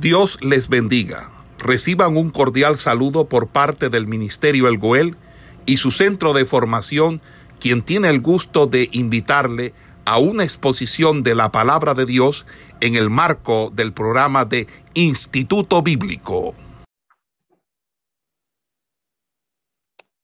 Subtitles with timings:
[0.00, 1.30] Dios les bendiga.
[1.58, 5.16] Reciban un cordial saludo por parte del Ministerio El Goel
[5.64, 7.22] y su centro de formación,
[7.60, 9.72] quien tiene el gusto de invitarle
[10.04, 12.44] a una exposición de la palabra de Dios
[12.80, 16.54] en el marco del programa de Instituto Bíblico.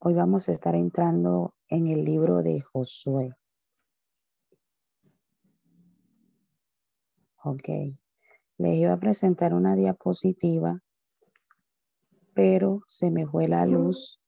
[0.00, 3.30] Hoy vamos a estar entrando en el libro de Josué.
[7.42, 8.01] Ok.
[8.58, 10.80] Les iba a presentar una diapositiva,
[12.34, 14.20] pero se me fue la luz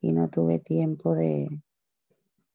[0.00, 1.48] y no tuve tiempo de,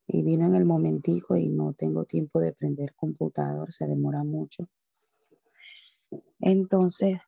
[0.07, 4.67] y vino en el momentico y no tengo tiempo de prender computador, se demora mucho.
[6.39, 7.19] Entonces,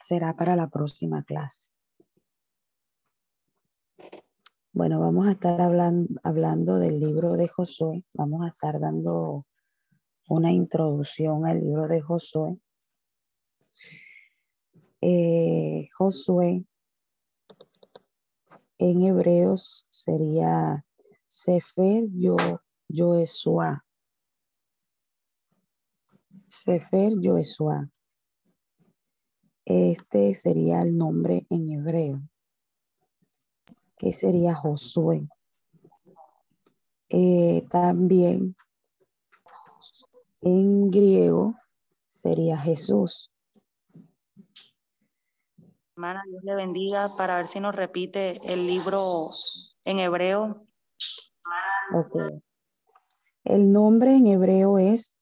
[0.00, 1.70] será para la próxima clase.
[4.74, 8.04] Bueno, vamos a estar hablando, hablando del libro de Josué.
[8.14, 9.46] Vamos a estar dando
[10.28, 12.58] una introducción al libro de Josué.
[15.00, 16.64] Eh, Josué
[18.78, 20.84] en hebreos sería
[21.26, 22.36] Sefer Yo,
[22.88, 23.84] Yoesua.
[26.48, 27.88] Sefer Yoesua.
[29.64, 32.22] Este sería el nombre en hebreo,
[33.96, 35.28] que sería Josué.
[37.08, 38.56] Eh, también
[40.42, 41.54] en griego
[42.10, 43.31] sería Jesús.
[46.02, 49.30] Dios le bendiga para ver si nos repite el libro
[49.84, 50.66] en hebreo.
[53.44, 55.14] El nombre en hebreo es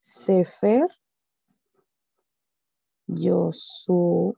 [0.00, 0.88] Sefer
[3.06, 4.34] Yosu.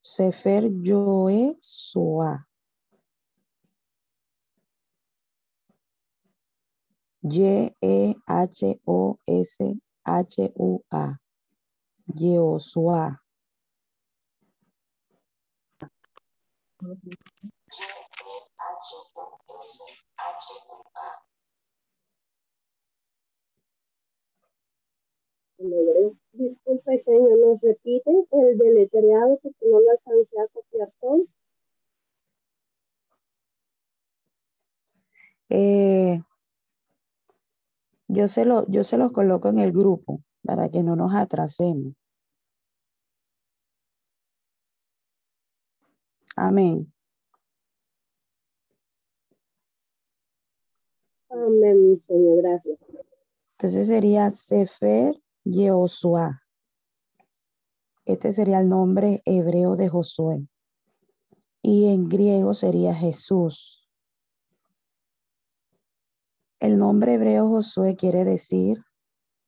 [0.00, 2.46] Sefer Yoesua.
[7.20, 7.98] Y-E-H-O-S-H-U-A.
[12.06, 13.21] Yeosua.
[26.32, 31.24] Disculpe, señor, ¿nos repite el deletreado porque no lo alcancé a copiar todo?
[35.50, 36.20] Eh,
[38.08, 41.94] yo se, lo, yo se los coloco en el grupo para que no nos atrasemos.
[46.36, 46.92] Amén.
[51.28, 52.78] Amén, Señor, gracias.
[53.52, 56.42] Entonces sería Sefer Yehoshua.
[58.04, 60.48] Este sería el nombre hebreo de Josué.
[61.62, 63.88] Y en griego sería Jesús.
[66.58, 68.84] El nombre hebreo Josué quiere decir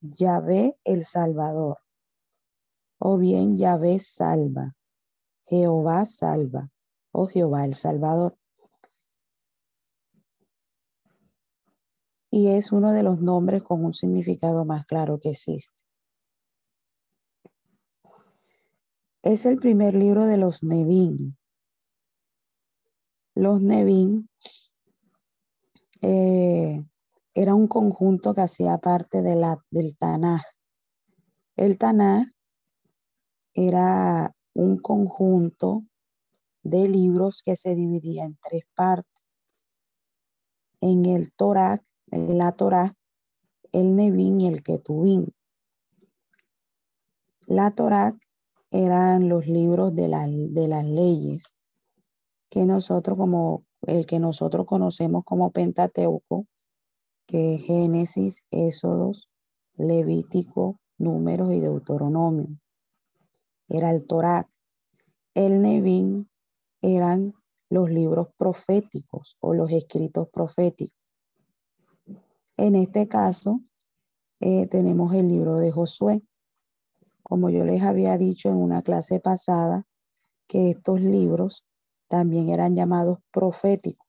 [0.00, 1.78] Yahvé el Salvador.
[2.98, 4.76] O bien Yahvé salva.
[5.44, 6.70] Jehová salva.
[7.16, 8.36] O Jehová el Salvador.
[12.28, 15.76] Y es uno de los nombres con un significado más claro que existe.
[19.22, 21.38] Es el primer libro de los Nevin.
[23.36, 24.28] Los Nevin
[26.02, 26.84] eh,
[27.32, 30.42] era un conjunto que hacía parte de la, del Tanaj.
[31.54, 32.26] El Tanaj
[33.54, 35.84] era un conjunto
[36.64, 39.24] de libros que se dividía en tres partes.
[40.80, 41.80] En el Torah,
[42.10, 42.92] en la Torah,
[43.72, 45.32] el Nevin y el Ketubín.
[47.46, 48.16] La Torah
[48.70, 50.08] eran los libros de,
[50.50, 51.54] de las leyes
[52.48, 56.46] que nosotros como el que nosotros conocemos como Pentateuco,
[57.26, 59.28] que es Génesis, Éxodos,
[59.76, 62.48] Levítico, Números y Deuteronomio.
[63.68, 64.48] Era el Torah.
[65.34, 66.30] El Nevin
[66.84, 67.34] eran
[67.70, 70.98] los libros proféticos o los escritos proféticos.
[72.58, 73.60] En este caso,
[74.40, 76.22] eh, tenemos el libro de Josué,
[77.22, 79.86] como yo les había dicho en una clase pasada,
[80.46, 81.64] que estos libros
[82.08, 84.06] también eran llamados proféticos.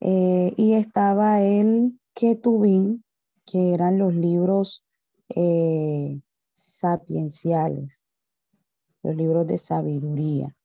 [0.00, 3.04] Eh, y estaba el Ketubín,
[3.44, 4.84] que eran los libros
[5.28, 6.20] eh,
[6.54, 8.05] sapienciales,
[9.06, 10.56] los libros de sabiduría.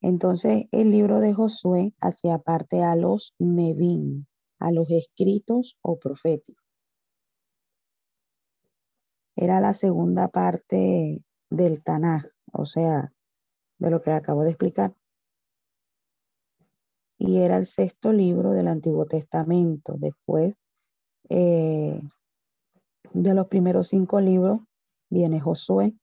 [0.00, 4.28] Entonces, el libro de Josué hacía parte a los Nevin,
[4.60, 6.64] a los escritos o proféticos.
[9.34, 13.12] Era la segunda parte del Tanaj, o sea,
[13.78, 14.94] de lo que acabo de explicar.
[17.18, 20.54] Y era el sexto libro del Antiguo Testamento, después
[21.30, 22.00] eh,
[23.12, 24.60] de los primeros cinco libros
[25.14, 25.94] viene Josué.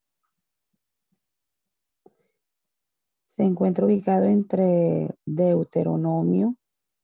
[3.25, 6.55] Se encuentra ubicado entre Deuteronomio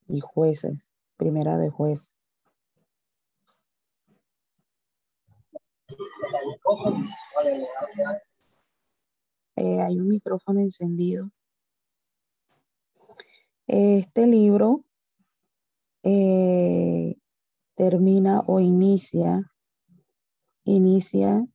[0.07, 2.15] y jueces, primera de jueces.
[9.57, 11.29] Eh, hay un micrófono encendido.
[13.67, 14.85] Este libro
[16.03, 17.15] eh,
[17.75, 19.51] termina o inicia,
[20.63, 21.45] inicia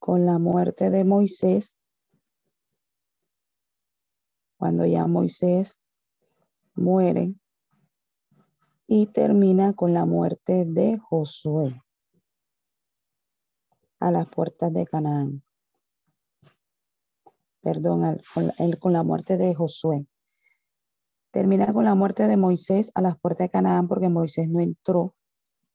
[0.00, 1.78] con la muerte de Moisés,
[4.56, 5.78] cuando ya Moisés
[6.74, 7.34] muere,
[8.86, 11.80] y termina con la muerte de Josué
[14.00, 15.44] a las puertas de Canaán.
[17.60, 18.50] Perdón, con,
[18.80, 20.08] con la muerte de Josué.
[21.30, 25.14] Termina con la muerte de Moisés a las puertas de Canaán porque Moisés no entró,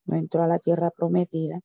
[0.05, 1.61] no entró a la tierra prometida.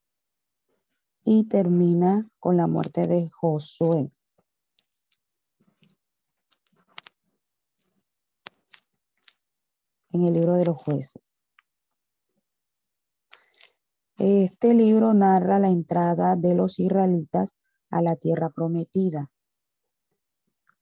[1.25, 4.11] Y termina con la muerte de Josué.
[10.13, 11.23] En el libro de los jueces.
[14.17, 17.57] Este libro narra la entrada de los israelitas
[17.91, 19.31] a la tierra prometida,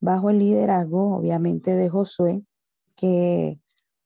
[0.01, 2.43] bajo el liderazgo, obviamente, de Josué,
[2.97, 3.61] que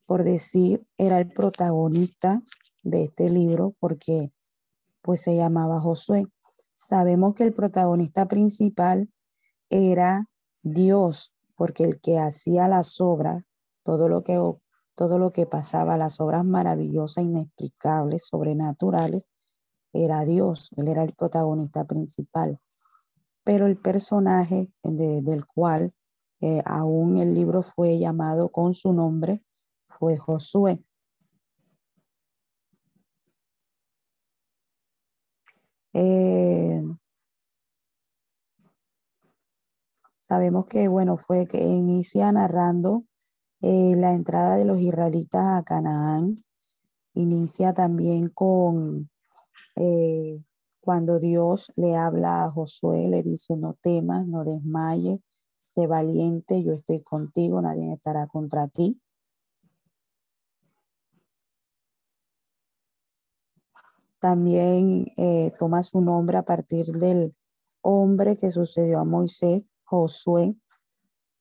[0.06, 2.44] por decir era el protagonista
[2.84, 4.32] de este libro, porque
[5.04, 6.26] pues se llamaba Josué.
[6.74, 9.12] Sabemos que el protagonista principal
[9.70, 10.28] era
[10.64, 13.44] Dios, porque el que hacía las obras,
[13.84, 14.42] todo lo que
[14.96, 19.26] todo lo que pasaba, las obras maravillosas, inexplicables, sobrenaturales,
[19.92, 22.60] era Dios, él era el protagonista principal.
[23.44, 25.94] Pero el personaje del cual
[26.42, 29.44] eh, aún el libro fue llamado con su nombre
[29.88, 30.84] fue Josué.
[35.94, 36.82] Eh,
[40.18, 43.04] sabemos que, bueno, fue que inicia narrando
[43.62, 46.44] eh, la entrada de los israelitas a Canaán.
[47.14, 49.10] Inicia también con
[49.76, 50.44] eh,
[50.80, 55.20] cuando Dios le habla a Josué, le dice, no temas, no desmayes,
[55.58, 59.00] sé valiente, yo estoy contigo, nadie estará contra ti.
[64.24, 67.36] También eh, toma su nombre a partir del
[67.82, 70.56] hombre que sucedió a Moisés, Josué,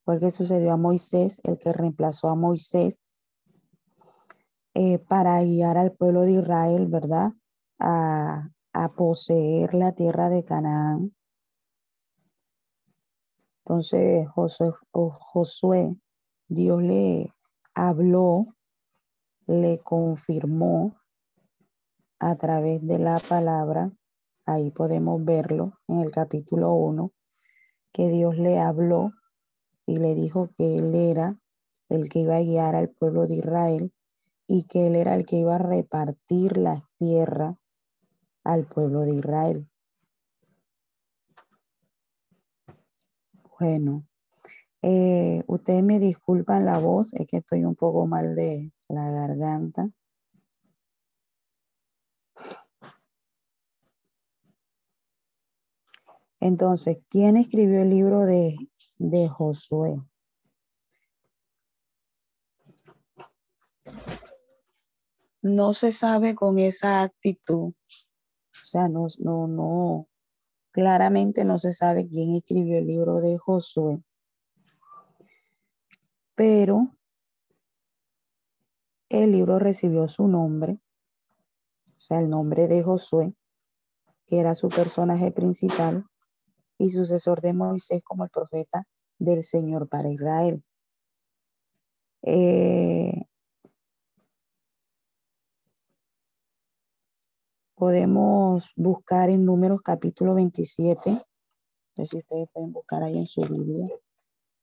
[0.04, 3.04] fue el que sucedió a Moisés, el que reemplazó a Moisés
[4.74, 7.30] eh, para guiar al pueblo de Israel, ¿verdad?
[7.78, 8.50] A,
[8.96, 11.14] poseer la tierra de Canaán.
[13.58, 15.96] Entonces Josué, Josué,
[16.48, 17.32] Dios le
[17.74, 18.56] habló,
[19.46, 20.96] le confirmó
[22.22, 23.90] a través de la palabra,
[24.46, 27.12] ahí podemos verlo en el capítulo 1,
[27.92, 29.10] que Dios le habló
[29.86, 31.36] y le dijo que él era
[31.88, 33.92] el que iba a guiar al pueblo de Israel
[34.46, 37.58] y que él era el que iba a repartir la tierra
[38.44, 39.68] al pueblo de Israel.
[43.58, 44.06] Bueno,
[44.80, 49.90] eh, ustedes me disculpan la voz, es que estoy un poco mal de la garganta.
[56.42, 58.56] Entonces, ¿quién escribió el libro de
[59.02, 60.00] de Josué.
[65.42, 70.08] No se sabe con esa actitud, o sea, no, no, no,
[70.70, 74.00] claramente no se sabe quién escribió el libro de Josué,
[76.36, 76.96] pero
[79.08, 80.78] el libro recibió su nombre,
[81.88, 83.34] o sea, el nombre de Josué,
[84.26, 86.06] que era su personaje principal,
[86.82, 88.82] y sucesor de Moisés como el profeta
[89.16, 90.64] del Señor para Israel.
[92.22, 93.22] Eh,
[97.76, 101.12] podemos buscar en Números capítulo 27.
[101.12, 101.20] No
[102.04, 103.88] sé si ustedes pueden buscar ahí en su Biblia.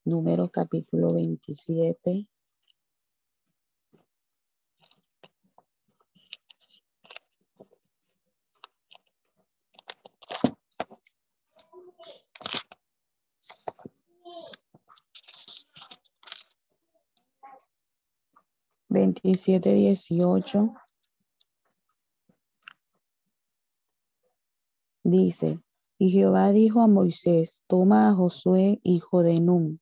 [0.03, 2.27] Números capítulo 27.
[18.89, 20.73] 27, 18.
[25.03, 25.59] Dice,
[25.97, 29.79] y Jehová dijo a Moisés, toma a Josué, hijo de Nun,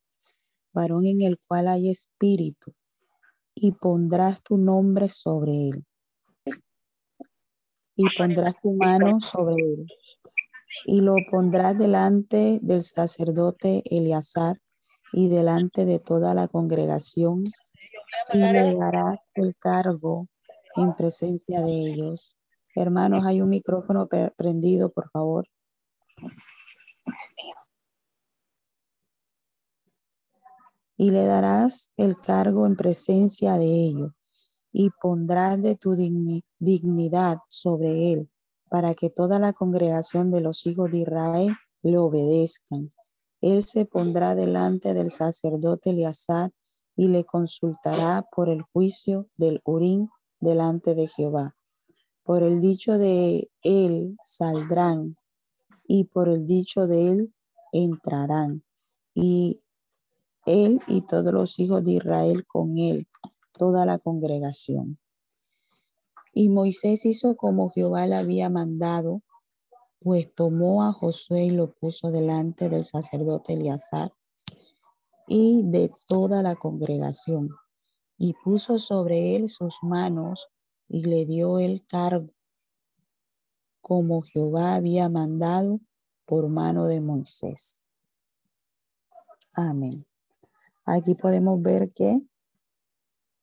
[0.72, 2.74] varón en el cual hay espíritu,
[3.54, 5.84] y pondrás tu nombre sobre él.
[8.00, 9.86] y pondrás tu mano sobre él.
[10.86, 14.60] Y lo pondrás delante del sacerdote Eleazar
[15.12, 17.42] y delante de toda la congregación
[18.32, 20.28] y le darás el cargo
[20.76, 22.36] en presencia de ellos.
[22.74, 25.48] Hermanos, hay un micrófono prendido, por favor.
[30.96, 34.12] Y le darás el cargo en presencia de ellos
[34.72, 38.30] y pondrás de tu dignidad sobre él
[38.68, 42.92] para que toda la congregación de los hijos de Israel le obedezcan.
[43.40, 46.52] Él se pondrá delante del sacerdote Eleazar
[46.98, 51.54] y le consultará por el juicio del Urín delante de Jehová.
[52.24, 55.14] Por el dicho de él saldrán
[55.86, 57.34] y por el dicho de él
[57.70, 58.64] entrarán.
[59.14, 59.62] Y
[60.44, 63.06] él y todos los hijos de Israel con él,
[63.52, 64.98] toda la congregación.
[66.34, 69.22] Y Moisés hizo como Jehová le había mandado,
[70.00, 74.12] pues tomó a Josué y lo puso delante del sacerdote Eleazar
[75.28, 77.50] y de toda la congregación,
[78.16, 80.48] y puso sobre él sus manos
[80.88, 82.32] y le dio el cargo,
[83.80, 85.80] como Jehová había mandado
[86.24, 87.82] por mano de Moisés.
[89.52, 90.06] Amén.
[90.84, 92.20] Aquí podemos ver que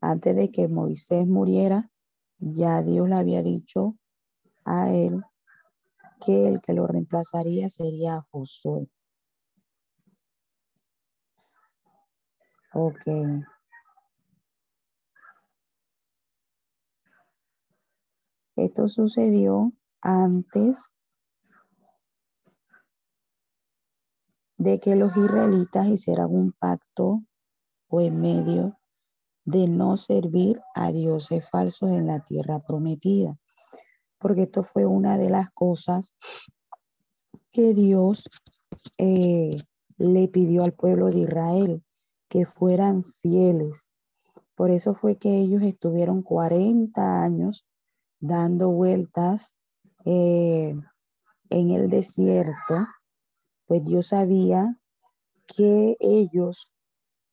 [0.01, 1.91] antes de que Moisés muriera,
[2.39, 3.97] ya Dios le había dicho
[4.65, 5.23] a él
[6.25, 8.89] que el que lo reemplazaría sería Josué.
[12.77, 13.07] Ok.
[18.57, 20.93] Esto sucedió antes
[24.57, 27.23] de que los israelitas hicieran un pacto
[27.87, 28.77] o en medio
[29.45, 33.37] de no servir a dioses falsos en la tierra prometida.
[34.17, 36.13] Porque esto fue una de las cosas
[37.51, 38.25] que Dios
[38.97, 39.55] eh,
[39.97, 41.84] le pidió al pueblo de Israel,
[42.35, 43.89] que fueran fieles.
[44.55, 47.65] Por eso fue que ellos estuvieron 40 años
[48.19, 49.55] dando vueltas
[50.03, 50.75] eh,
[51.49, 52.75] en el desierto,
[53.67, 54.77] pues Dios sabía
[55.47, 56.73] que ellos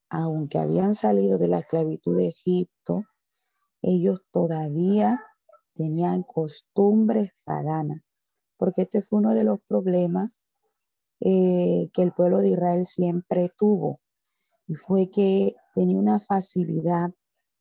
[0.09, 3.03] aunque habían salido de la esclavitud de Egipto,
[3.81, 5.21] ellos todavía
[5.75, 8.03] tenían costumbres paganas,
[8.57, 10.47] porque este fue uno de los problemas
[11.19, 14.02] eh, que el pueblo de Israel siempre tuvo,
[14.73, 17.11] y fue que tenía una facilidad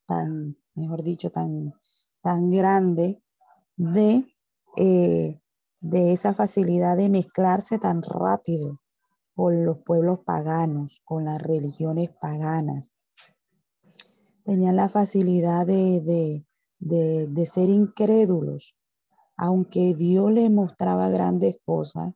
[0.05, 1.73] tan, mejor dicho, tan,
[2.21, 3.21] tan grande
[3.75, 4.33] de,
[4.77, 5.41] eh,
[5.81, 8.79] de esa facilidad de mezclarse tan rápido
[9.35, 12.93] con los pueblos paganos, con las religiones paganas.
[14.45, 16.45] Tenían la facilidad de,
[17.45, 18.77] ser incrédulos,
[19.35, 22.13] aunque Dios les mostraba grandes cosas,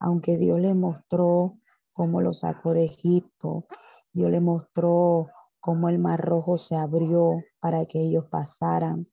[0.00, 1.56] aunque Dios les mostró
[1.94, 3.66] cómo los sacó de Egipto,
[4.12, 5.28] Dios les mostró
[5.60, 9.08] cómo el mar rojo se abrió para que ellos pasaran.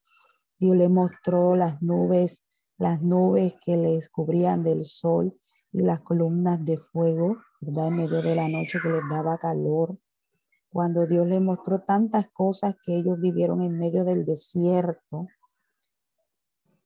[0.58, 2.44] Dios les mostró las nubes,
[2.76, 5.34] las nubes que les cubrían del sol
[5.72, 7.88] y las columnas de fuego, ¿verdad?
[7.88, 9.96] En medio de la noche que les daba calor.
[10.68, 15.26] Cuando Dios les mostró tantas cosas que ellos vivieron en medio del desierto,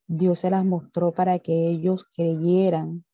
[0.07, 3.05] Dios se las mostró para que ellos creyeran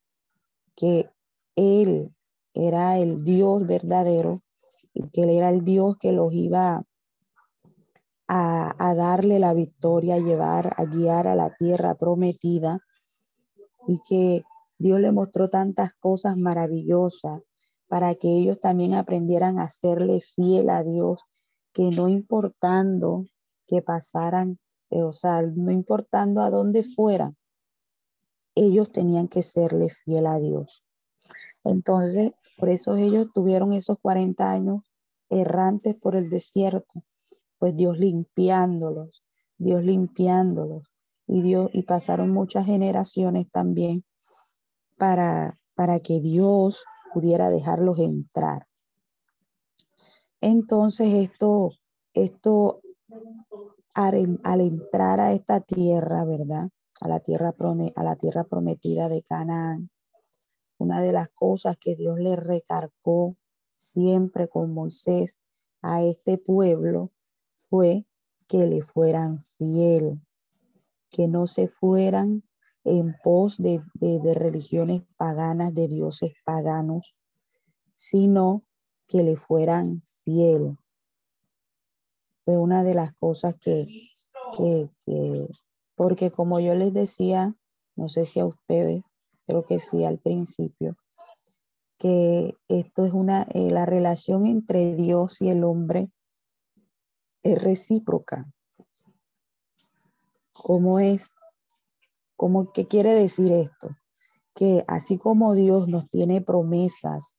[0.75, 1.11] que
[1.57, 2.15] Él
[2.55, 4.43] era el Dios verdadero
[5.13, 6.83] que Él era el Dios que los iba
[8.29, 12.81] a, a darle la victoria, a llevar, a guiar a la tierra prometida
[13.87, 14.43] y que
[14.79, 17.43] Dios le mostró tantas cosas maravillosas
[17.89, 21.21] para que ellos también aprendieran a serle fiel a Dios,
[21.73, 23.27] que no importando
[23.67, 24.59] que pasaran,
[24.91, 27.37] eh, o sea, no importando a dónde fueran,
[28.55, 30.82] ellos tenían que serle fiel a Dios.
[31.65, 34.83] Entonces, por eso ellos tuvieron esos 40 años
[35.29, 37.05] errantes por el desierto,
[37.59, 39.23] pues Dios limpiándolos,
[39.57, 40.93] Dios limpiándolos,
[41.27, 44.05] y Dios, y pasaron muchas generaciones también
[44.99, 48.67] para, para que Dios pudiera dejarlos entrar.
[50.41, 51.71] Entonces esto,
[52.15, 52.81] esto
[53.95, 56.69] al, entrar a esta tierra, ¿verdad?
[57.01, 57.55] A la tierra,
[57.97, 59.91] a la tierra prometida de Canaán,
[60.83, 63.37] una de las cosas que Dios le recargó
[63.77, 65.39] siempre con Moisés
[65.81, 67.13] a este pueblo
[67.53, 68.05] fue
[68.49, 70.21] que le fueran fiel,
[71.09, 72.43] que no se fueran
[72.85, 73.81] en pos de,
[74.35, 77.15] religiones paganas, de dioses paganos,
[77.95, 78.65] sino
[79.07, 80.77] que le fueran fiel.
[82.45, 83.87] Fue una de las cosas que,
[84.57, 85.49] que,
[85.95, 87.57] porque como yo les decía
[87.95, 89.03] no sé si a ustedes,
[89.47, 90.97] creo que sí al principio,
[91.99, 96.11] que esto es una, eh, la relación entre Dios y el hombre
[97.43, 98.53] es recíproca.
[100.53, 101.35] ¿Cómo es?
[102.37, 103.97] ¿Cómo, ¿Qué quiere decir esto?
[104.55, 107.39] Que así como Dios nos tiene promesas,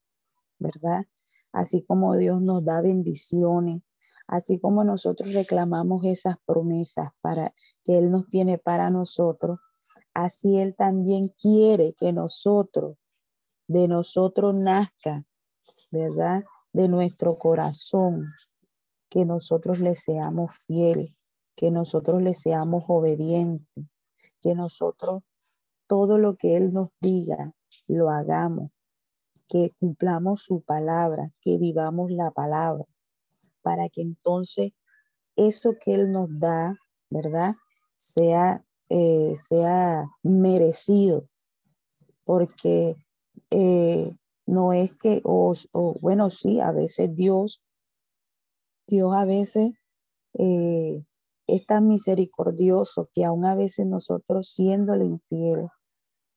[0.59, 1.03] ¿verdad?
[1.51, 3.83] Así como Dios nos da bendiciones,
[4.27, 7.51] así como nosotros reclamamos esas promesas para
[7.83, 9.59] que Él nos tiene para nosotros,
[10.13, 12.97] así Él también quiere que nosotros,
[13.67, 15.25] de nosotros nazca,
[15.91, 16.43] ¿verdad?
[16.71, 18.27] De nuestro corazón,
[19.09, 21.15] que nosotros le seamos fiel,
[21.55, 23.85] que nosotros le seamos obedientes,
[24.41, 25.23] que nosotros
[25.87, 27.53] todo lo que Él nos diga
[27.87, 28.71] lo hagamos,
[29.47, 32.85] que cumplamos su palabra, que vivamos la palabra,
[33.61, 34.71] para que entonces
[35.35, 36.75] eso que Él nos da,
[37.09, 37.55] ¿verdad?
[37.95, 41.27] Sea, eh, sea merecido,
[42.25, 42.95] porque
[43.49, 45.55] eh, no es que, o,
[45.99, 47.63] bueno, sí, a veces Dios,
[48.85, 49.71] Dios a veces
[50.35, 51.03] eh,
[51.47, 55.69] es tan misericordioso que aún a veces nosotros siéndole infiel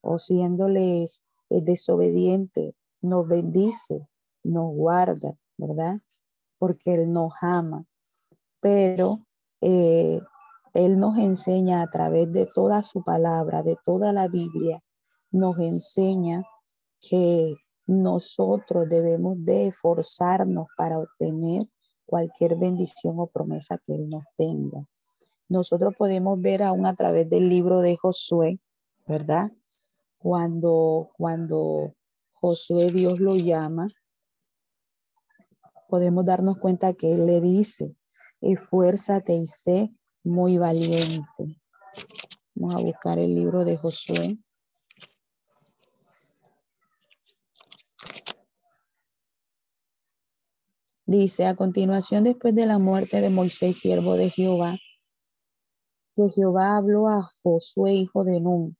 [0.00, 2.72] o siéndoles desobedientes,
[3.02, 4.08] nos bendice,
[4.42, 5.98] nos guarda, ¿verdad?
[6.56, 7.84] Porque Él nos ama.
[8.60, 9.26] Pero
[10.76, 14.82] Él nos enseña a través de toda su palabra, de toda la Biblia,
[15.30, 16.44] nos enseña
[17.00, 17.54] que
[17.86, 21.68] nosotros debemos de esforzarnos para obtener
[22.04, 24.86] cualquier bendición o promesa que Él nos tenga
[25.48, 28.58] nosotros podemos ver aún a través del libro de Josué,
[29.06, 29.52] ¿verdad?
[30.18, 31.94] Cuando, cuando
[32.34, 33.86] Josué Dios lo llama,
[35.88, 37.94] podemos darnos cuenta que Él le dice,
[38.40, 39.94] esfuérzate y sé
[40.26, 41.56] muy valiente.
[42.56, 44.36] Vamos a buscar el libro de Josué.
[51.06, 54.76] Dice, a continuación, después de la muerte de Moisés, siervo de Jehová,
[56.16, 58.76] que Jehová habló a Josué, hijo de Nun,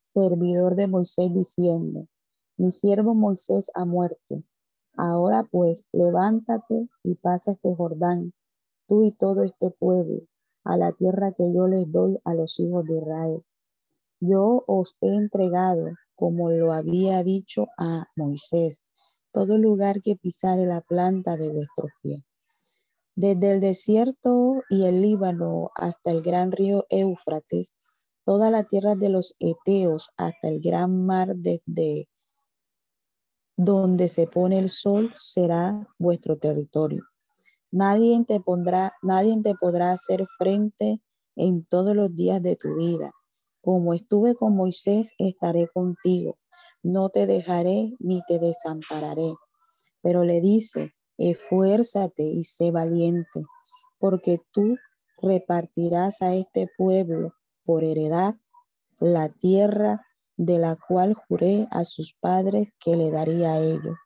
[0.00, 2.08] servidor de Moisés, diciendo,
[2.56, 4.42] mi siervo Moisés ha muerto.
[4.96, 8.32] Ahora pues, levántate y pasa este Jordán,
[8.86, 10.22] tú y todo este pueblo,
[10.64, 13.42] a la tierra que yo les doy a los hijos de Israel.
[14.20, 18.84] Yo os he entregado, como lo había dicho a Moisés,
[19.32, 22.24] todo lugar que pisare la planta de vuestros pies
[23.16, 27.74] desde el desierto y el Líbano hasta el gran río Éufrates,
[28.24, 32.08] toda la tierra de los Eteos hasta el gran mar desde
[33.56, 37.04] donde se pone el sol será vuestro territorio.
[37.76, 41.02] Nadie te pondrá, nadie te podrá hacer frente
[41.34, 43.10] en todos los días de tu vida.
[43.60, 46.38] Como estuve con Moisés, estaré contigo.
[46.84, 49.34] No te dejaré ni te desampararé.
[50.02, 53.42] Pero le dice, esfuérzate y sé valiente,
[53.98, 54.76] porque tú
[55.20, 57.34] repartirás a este pueblo
[57.64, 58.36] por heredad
[59.00, 60.06] la tierra
[60.36, 63.96] de la cual juré a sus padres que le daría a ellos.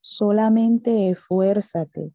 [0.00, 2.14] Solamente esfuérzate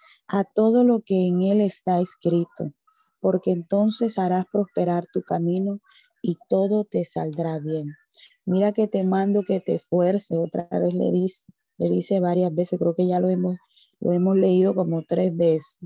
[0.31, 2.71] a todo lo que en él está escrito,
[3.19, 5.81] porque entonces harás prosperar tu camino
[6.21, 7.95] y todo te saldrá bien.
[8.45, 12.79] Mira que te mando que te esfuerce, otra vez le dice, le dice varias veces,
[12.79, 13.57] creo que ya lo hemos
[13.99, 15.79] lo hemos leído como tres veces.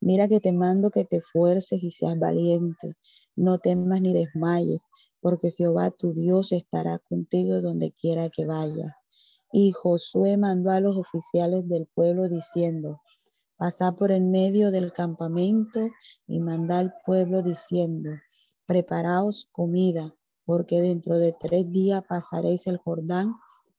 [0.00, 2.94] Mira que te mando que te fuerces y seas valiente.
[3.34, 4.80] No temas ni desmayes,
[5.20, 8.92] porque Jehová tu Dios estará contigo donde quiera que vayas.
[9.52, 13.00] Y Josué mandó a los oficiales del pueblo diciendo,
[13.62, 15.78] pasad por el medio del campamento
[16.26, 18.10] y manda al pueblo diciendo,
[18.66, 20.12] preparaos comida,
[20.44, 23.36] porque dentro de tres días pasaréis el Jordán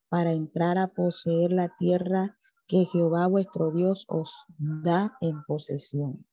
[0.07, 6.25] para entrar a poseer la tierra que Jehová vuestro Dios os da en posesión.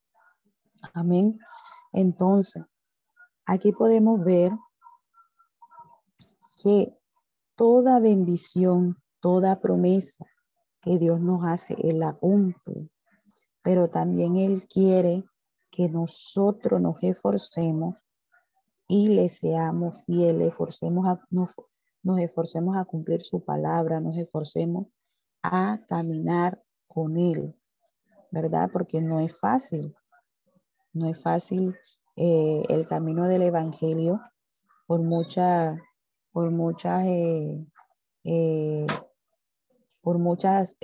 [0.95, 1.37] Amén.
[1.93, 2.63] Entonces,
[3.47, 4.53] aquí podemos ver
[6.63, 6.97] que
[7.57, 10.25] toda bendición, toda promesa
[10.81, 12.93] que Dios nos hace, Él la cumple.
[13.63, 15.25] Pero también Él quiere
[15.71, 17.97] que nosotros nos esforcemos
[18.89, 21.51] y le seamos fieles, esforcemos a, nos,
[22.03, 24.89] nos esforcemos a cumplir su palabra, nos esforcemos
[25.43, 27.55] a caminar con Él,
[28.33, 28.69] ¿verdad?
[28.73, 29.95] Porque no es fácil,
[30.93, 31.77] no es fácil
[32.17, 34.21] eh, el camino del Evangelio
[34.87, 35.79] por muchas,
[36.33, 37.67] por muchas, eh,
[38.25, 38.87] eh,
[40.01, 40.77] por muchas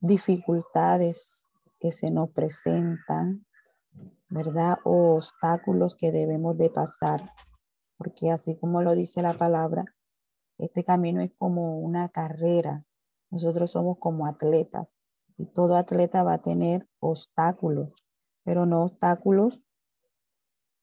[0.00, 1.48] dificultades
[1.80, 3.46] que se nos presentan,
[4.28, 4.78] ¿verdad?
[4.84, 7.32] O obstáculos que debemos de pasar,
[7.96, 9.84] porque así como lo dice la palabra,
[10.58, 12.84] este camino es como una carrera.
[13.30, 14.96] Nosotros somos como atletas
[15.36, 17.90] y todo atleta va a tener obstáculos,
[18.44, 19.62] pero no obstáculos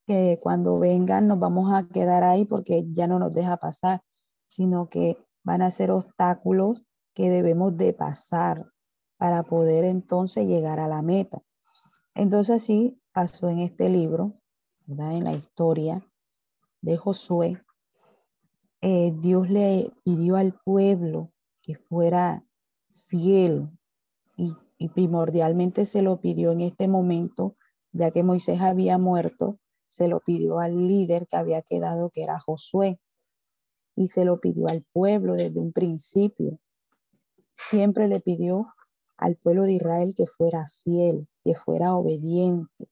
[0.07, 4.03] que cuando vengan nos vamos a quedar ahí porque ya no nos deja pasar,
[4.45, 8.71] sino que van a ser obstáculos que debemos de pasar
[9.17, 11.41] para poder entonces llegar a la meta.
[12.13, 14.41] Entonces así pasó en este libro,
[14.85, 15.13] ¿verdad?
[15.13, 16.05] En la historia
[16.81, 17.61] de Josué,
[18.81, 22.45] eh, Dios le pidió al pueblo que fuera
[22.91, 23.69] fiel
[24.37, 24.53] y,
[24.93, 27.55] primordialmente se lo pidió en este momento,
[27.91, 32.39] ya que Moisés había muerto, se lo pidió al líder que había quedado, que era
[32.39, 32.99] Josué,
[33.95, 36.59] y se lo pidió al pueblo desde un principio.
[37.53, 38.67] Siempre le pidió
[39.17, 42.89] al pueblo de Israel que fuera fiel, que fuera obediente,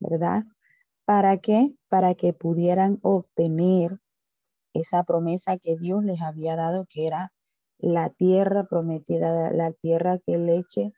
[0.00, 0.44] ¿verdad?
[1.04, 1.74] ¿Para qué?
[1.88, 4.00] Para que pudieran obtener
[4.74, 7.32] esa promesa que Dios les había dado, que era
[7.78, 10.92] la tierra prometida, la tierra que leche,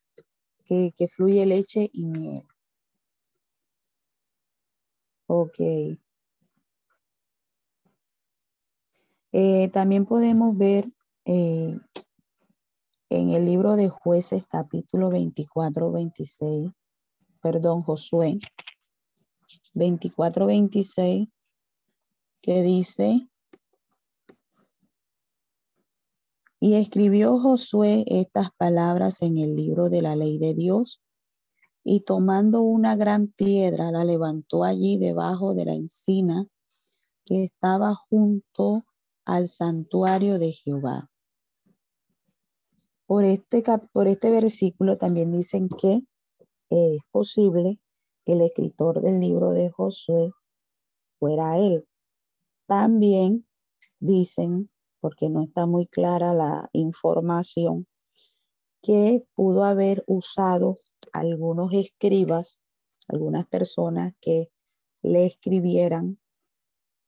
[0.64, 2.46] que, fluye leche y miel.
[5.27, 5.59] Ok.
[9.33, 10.90] Eh, también podemos ver
[11.24, 11.77] eh,
[13.10, 16.70] en el libro de jueces capítulo 24, 26,
[17.40, 18.38] perdón, Josué
[19.74, 21.28] 24, 26,
[22.42, 23.28] que dice,
[26.60, 31.00] Y escribió Josué estas palabras en el libro de la ley de Dios,
[31.84, 36.46] y tomando una gran piedra la levantó allí debajo de la encina
[37.24, 38.84] que estaba junto
[39.24, 41.08] al santuario de Jehová.
[43.08, 46.02] Por este, por este versículo también dicen que
[46.68, 47.80] es posible
[48.26, 50.30] que el escritor del libro de Josué
[51.18, 51.88] fuera él.
[52.66, 53.46] También
[53.98, 57.86] dicen porque no está muy clara la información,
[58.82, 60.76] que pudo haber usado
[61.14, 62.60] algunos escribas,
[63.08, 64.50] algunas personas que
[65.00, 66.18] le escribieran,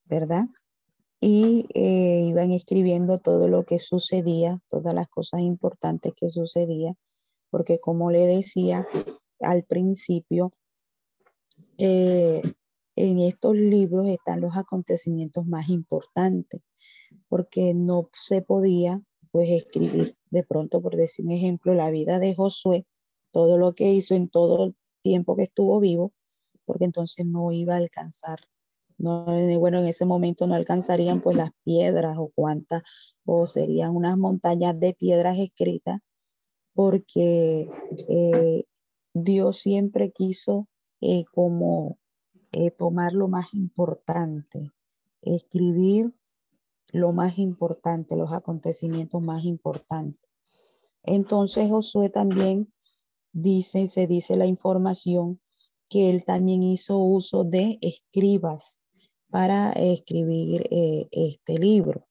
[0.07, 0.47] ¿verdad?
[1.21, 6.95] Y eh, iban escribiendo todo lo que sucedía, todas las cosas importantes que sucedía,
[7.51, 8.87] porque como le decía
[9.41, 10.53] al principio,
[11.77, 12.43] eh,
[12.97, 16.63] en estos libros están los acontecimientos más importantes
[17.29, 22.35] porque no se podía pues escribir de pronto, por decir un ejemplo, la vida de
[22.35, 22.87] Josué,
[23.31, 26.13] todo lo que hizo en todo el tiempo que estuvo vivo,
[26.65, 28.41] porque entonces no iba a alcanzar.
[29.01, 32.83] No, eh, bueno, en ese momento no alcanzarían pues las piedras o cuántas,
[33.25, 36.01] o serían unas montañas de piedras escritas,
[36.75, 37.67] porque
[38.09, 38.65] eh,
[39.15, 40.69] Dios siempre quiso
[41.01, 41.99] eh, como
[42.77, 44.71] tomar lo más importante,
[45.23, 46.13] escribir
[46.93, 50.29] lo más importante, los acontecimientos más importantes.
[51.05, 52.71] Entonces Josué también
[53.33, 55.41] dice, se dice la información
[55.89, 58.80] que él también hizo uso de escribas
[59.31, 62.07] para escribir eh, este libro.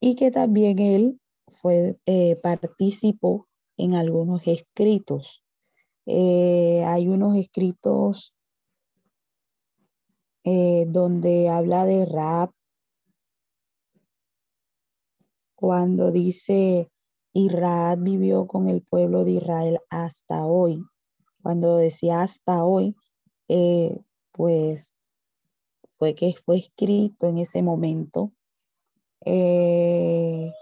[0.00, 5.44] Y que también él fue, eh, participó en algunos escritos.
[6.06, 8.32] Eh, hay unos escritos
[10.46, 12.52] donde habla de rap,
[15.54, 16.90] cuando dice
[17.32, 20.84] Israel vivió con el pueblo de Israel hasta hoy.
[21.42, 22.94] Cuando decía hasta hoy,
[24.32, 24.93] pues
[26.12, 28.32] que fue escrito en ese momento.
[29.24, 30.52] Eh,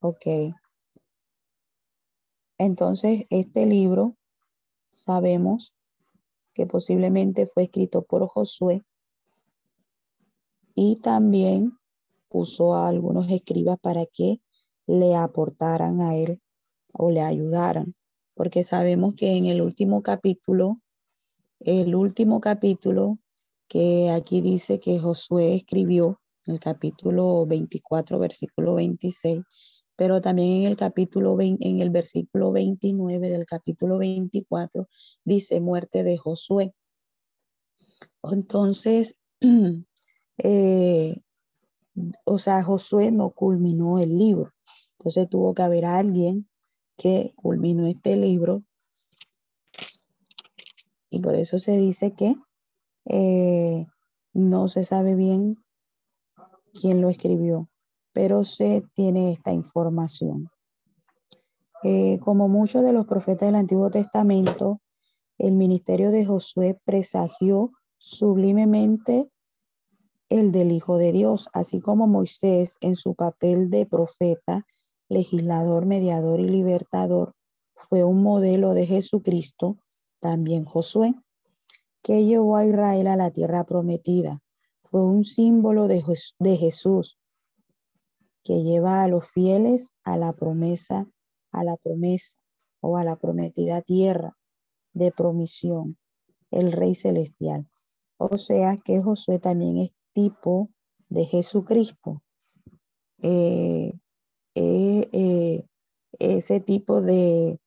[0.00, 0.26] ok.
[2.58, 4.16] Entonces, este libro
[4.90, 5.74] sabemos
[6.54, 8.82] que posiblemente fue escrito por Josué
[10.74, 11.78] y también
[12.28, 14.40] puso a algunos escribas para que
[14.86, 16.40] le aportaran a él
[16.94, 17.94] o le ayudaran,
[18.36, 20.82] porque sabemos que en el último capítulo,
[21.58, 23.18] el último capítulo
[23.66, 29.42] que aquí dice que Josué escribió, el capítulo 24, versículo 26,
[29.96, 34.86] pero también en el capítulo 20, en el versículo 29 del capítulo 24
[35.24, 36.74] dice muerte de Josué.
[38.22, 39.16] Entonces,
[40.38, 41.16] eh,
[42.24, 44.52] o sea, Josué no culminó el libro.
[44.98, 46.46] Entonces tuvo que haber alguien
[46.96, 48.62] que culminó este libro.
[51.10, 52.34] Y por eso se dice que
[53.06, 53.86] eh,
[54.32, 55.52] no se sabe bien
[56.72, 57.68] quién lo escribió,
[58.12, 60.50] pero se tiene esta información.
[61.82, 64.80] Eh, como muchos de los profetas del Antiguo Testamento,
[65.38, 69.30] el ministerio de Josué presagió sublimemente
[70.28, 74.66] el del Hijo de Dios, así como Moisés en su papel de profeta,
[75.08, 77.34] legislador, mediador y libertador,
[77.74, 79.78] fue un modelo de Jesucristo,
[80.20, 81.14] también Josué,
[82.02, 84.40] que llevó a Israel a la tierra prometida.
[84.82, 86.02] Fue un símbolo de,
[86.38, 87.18] de Jesús,
[88.42, 91.08] que lleva a los fieles a la promesa,
[91.50, 92.38] a la promesa
[92.80, 94.36] o a la prometida tierra
[94.92, 95.98] de promisión,
[96.50, 97.68] el Rey Celestial.
[98.16, 100.70] O sea que Josué también es tipo
[101.08, 102.22] de Jesucristo.
[103.20, 103.92] Eh,
[104.56, 105.66] eh, eh,
[106.18, 107.60] ese tipo de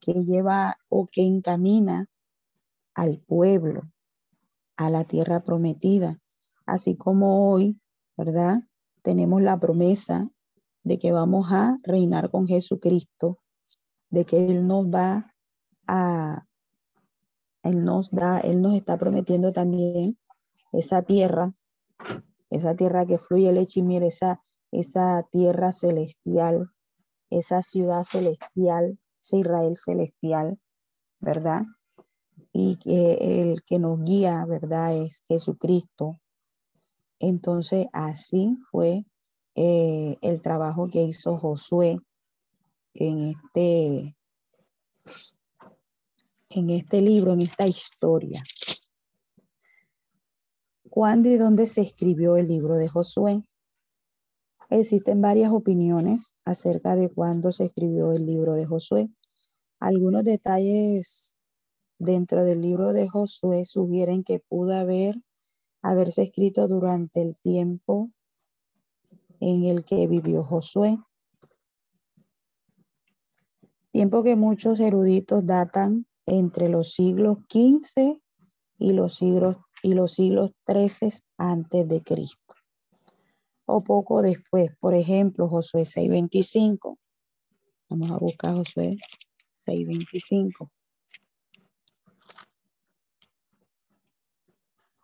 [0.00, 2.08] que lleva o que encamina
[2.94, 3.82] al pueblo,
[4.76, 6.20] a la tierra prometida,
[6.66, 7.78] así como hoy,
[8.16, 8.62] ¿verdad?
[9.02, 10.30] Tenemos la promesa
[10.84, 13.38] de que vamos a reinar con Jesucristo,
[14.10, 15.34] de que Él nos va
[15.86, 16.46] a,
[17.62, 20.18] Él nos da, Él nos está prometiendo también
[20.72, 21.54] esa tierra
[22.52, 24.40] esa tierra que fluye leche y miel, esa,
[24.72, 26.70] esa tierra celestial,
[27.30, 30.58] esa ciudad celestial, ese Israel celestial,
[31.20, 31.62] ¿verdad?
[32.52, 34.96] Y que el que nos guía, ¿verdad?
[34.96, 36.20] Es Jesucristo.
[37.20, 39.04] Entonces, así fue
[39.54, 41.98] eh, el trabajo que hizo Josué
[42.94, 44.16] en este,
[46.48, 48.42] en este libro, en esta historia.
[50.90, 53.42] ¿Cuándo y dónde se escribió el libro de Josué?
[54.74, 59.10] Existen varias opiniones acerca de cuándo se escribió el libro de Josué.
[59.78, 61.36] Algunos detalles
[61.98, 65.16] dentro del libro de Josué sugieren que pudo haber
[65.82, 68.10] haberse escrito durante el tiempo
[69.40, 70.98] en el que vivió Josué.
[73.90, 78.18] Tiempo que muchos eruditos datan entre los siglos XV
[78.78, 82.54] y los siglos y los siglos 13 antes de Cristo.
[83.74, 86.98] O poco después, por ejemplo, Josué 6:25.
[87.88, 88.98] Vamos a buscar Josué
[89.50, 90.70] 6:25.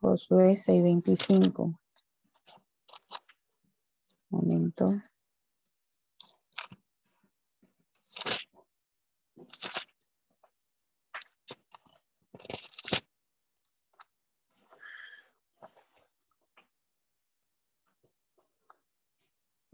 [0.03, 1.81] Josué 6:25.
[4.31, 5.03] Momento.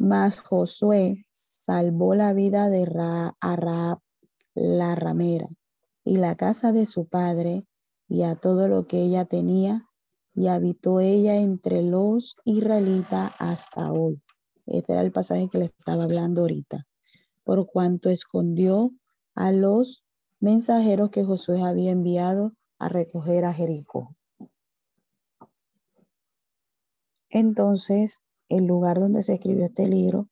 [0.04, 3.34] Mas Josué salvó la vida de Ra
[4.54, 5.48] la ramera
[6.04, 7.66] y la casa de su padre
[8.06, 9.88] y a todo lo que ella tenía
[10.34, 14.20] y habitó ella entre los israelitas hasta hoy.
[14.66, 16.84] Este era el pasaje que le estaba hablando ahorita.
[17.42, 18.90] Por cuanto escondió
[19.34, 20.04] a los
[20.38, 24.14] mensajeros que Josué había enviado a recoger a Jericó.
[27.30, 30.28] Entonces el lugar donde se escribió este libro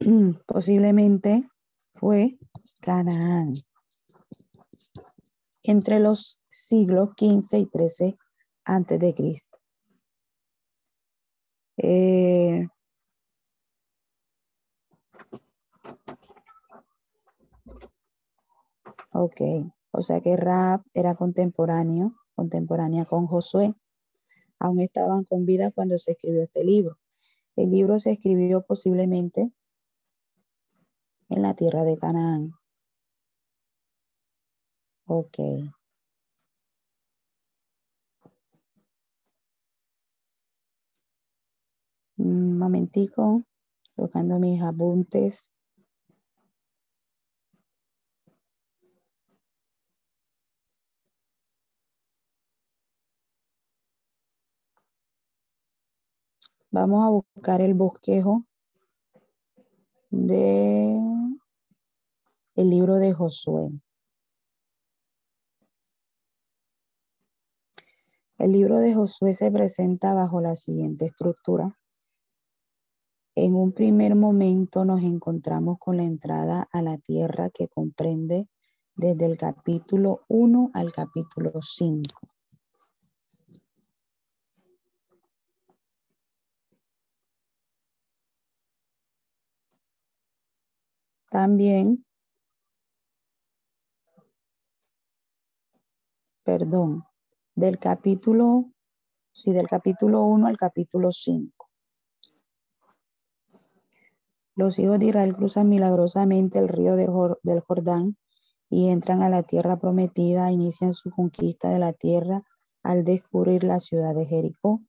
[0.46, 1.48] posiblemente
[1.94, 2.38] fue
[2.80, 3.54] Canaán.
[5.62, 8.18] Entre los siglos XV y XIII
[8.64, 9.58] antes de Cristo.
[11.76, 12.66] Eh,
[19.12, 19.40] ok,
[19.92, 23.74] o sea que Rab era contemporáneo, contemporánea con Josué
[24.62, 26.98] aún estaban con vida cuando se escribió este libro.
[27.56, 29.52] El libro se escribió posiblemente
[31.28, 32.52] en la tierra de Canaán.
[35.06, 35.38] Ok.
[42.16, 43.42] Un momentico,
[43.96, 45.51] tocando mis apuntes.
[56.74, 58.46] Vamos a buscar el bosquejo
[60.08, 60.96] de
[62.54, 63.68] el libro de Josué.
[68.38, 71.78] El libro de Josué se presenta bajo la siguiente estructura.
[73.34, 78.48] En un primer momento nos encontramos con la entrada a la tierra que comprende
[78.96, 82.02] desde el capítulo 1 al capítulo 5.
[91.32, 92.04] También,
[96.44, 97.04] perdón,
[97.54, 98.70] del capítulo,
[99.32, 101.70] sí, del capítulo 1 al capítulo 5.
[104.56, 108.18] Los hijos de Israel cruzan milagrosamente el río del Jordán
[108.68, 112.42] y entran a la tierra prometida, inician su conquista de la tierra
[112.82, 114.82] al descubrir la ciudad de Jericó.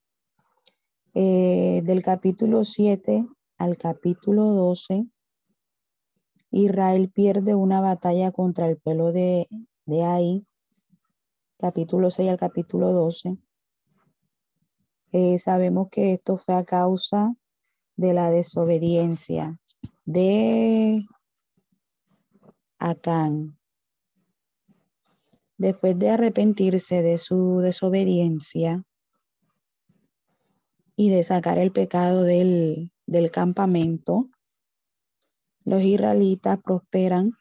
[1.14, 3.26] Eh, del capítulo 7
[3.60, 5.08] al capítulo 12,
[6.56, 9.48] Israel pierde una batalla contra el pueblo de,
[9.88, 10.46] de Ahí,
[11.58, 13.40] capítulo 6 al capítulo 12.
[15.14, 17.36] Eh, sabemos que esto fue a causa
[17.96, 19.60] de la desobediencia
[20.06, 21.04] de
[22.78, 23.58] Acán.
[25.58, 28.84] Después de arrepentirse de su desobediencia
[30.96, 34.30] y de sacar el pecado del, del campamento,
[35.66, 37.32] los israelitas prosperan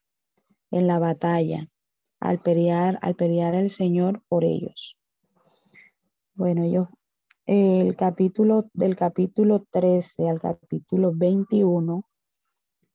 [0.71, 1.69] en la batalla
[2.21, 5.01] al pelear, al pelear el Señor por ellos.
[6.35, 6.89] Bueno, ellos,
[7.47, 12.05] el capítulo del capítulo 13 al capítulo 21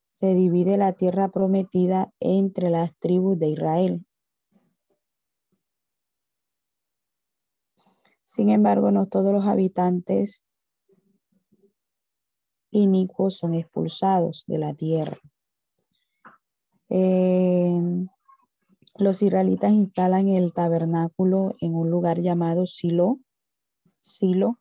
[0.06, 4.06] se divide la tierra prometida entre las tribus de Israel.
[8.24, 10.44] Sin embargo, no todos los habitantes
[12.78, 15.20] inicuos son expulsados de la tierra.
[16.90, 18.08] Eh,
[18.96, 23.20] los israelitas instalan el tabernáculo en un lugar llamado Silo.
[24.02, 24.60] Silo.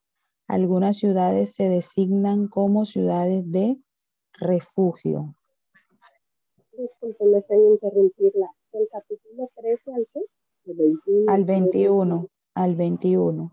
[0.49, 3.79] Algunas ciudades se designan como ciudades de
[4.35, 5.35] refugio.
[6.77, 8.51] Disculpenme, sin interrumpirla.
[8.73, 10.21] El capítulo 13 al qué?
[11.29, 12.29] Al 21.
[12.55, 13.53] Al 21.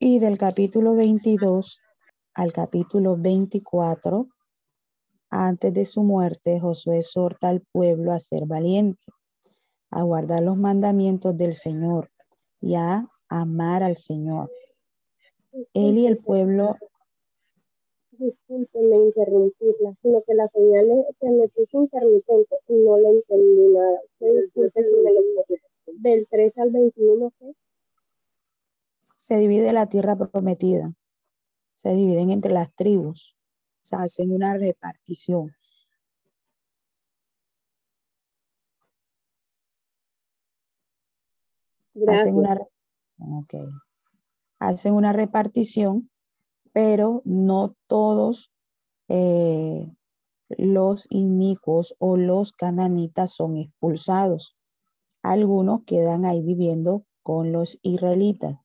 [0.00, 1.80] Y del capítulo 22
[2.34, 4.28] al capítulo 24,
[5.28, 9.04] antes de su muerte, Josué exhorta al pueblo a ser valiente,
[9.90, 12.12] a guardar los mandamientos del Señor
[12.60, 14.52] y a amar al Señor.
[15.74, 16.76] Él y el pueblo.
[18.12, 24.00] Discúlpenme interrumpirla, sino que la señal se me puso intermitente y no le entendí nada.
[24.20, 27.52] Disculpe si Del 3 al 21, ¿qué?
[29.28, 30.94] Se divide la tierra prometida,
[31.74, 33.36] se dividen entre las tribus,
[33.82, 35.54] o sea, hacen una repartición.
[42.06, 42.58] Hacen una,
[43.18, 43.68] okay.
[44.60, 46.10] hacen una repartición,
[46.72, 48.50] pero no todos
[49.08, 49.94] eh,
[50.48, 54.56] los inicuos o los cananitas son expulsados.
[55.22, 58.58] Algunos quedan ahí viviendo con los israelitas.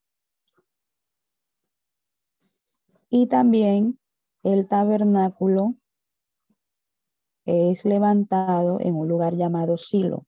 [3.16, 4.00] Y también
[4.42, 5.76] el tabernáculo
[7.46, 10.26] es levantado en un lugar llamado Silo.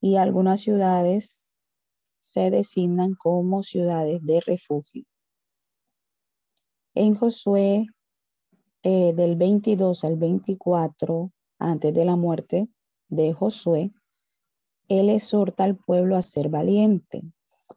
[0.00, 1.54] Y algunas ciudades
[2.18, 5.04] se designan como ciudades de refugio.
[6.94, 7.84] En Josué,
[8.84, 12.70] eh, del 22 al 24, antes de la muerte
[13.10, 13.92] de Josué,
[14.88, 17.20] él exhorta al pueblo a ser valiente,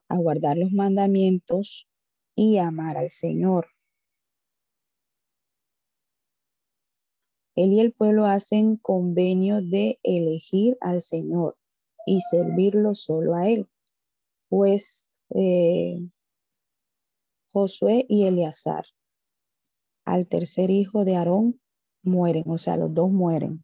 [0.08, 1.86] a guardar los mandamientos
[2.38, 3.68] y amar al Señor.
[7.56, 11.58] Él y el pueblo hacen convenio de elegir al Señor
[12.06, 13.68] y servirlo solo a Él.
[14.50, 15.98] Pues eh,
[17.52, 18.86] Josué y Eleazar,
[20.06, 21.60] al tercer hijo de Aarón,
[22.04, 23.64] mueren, o sea, los dos mueren.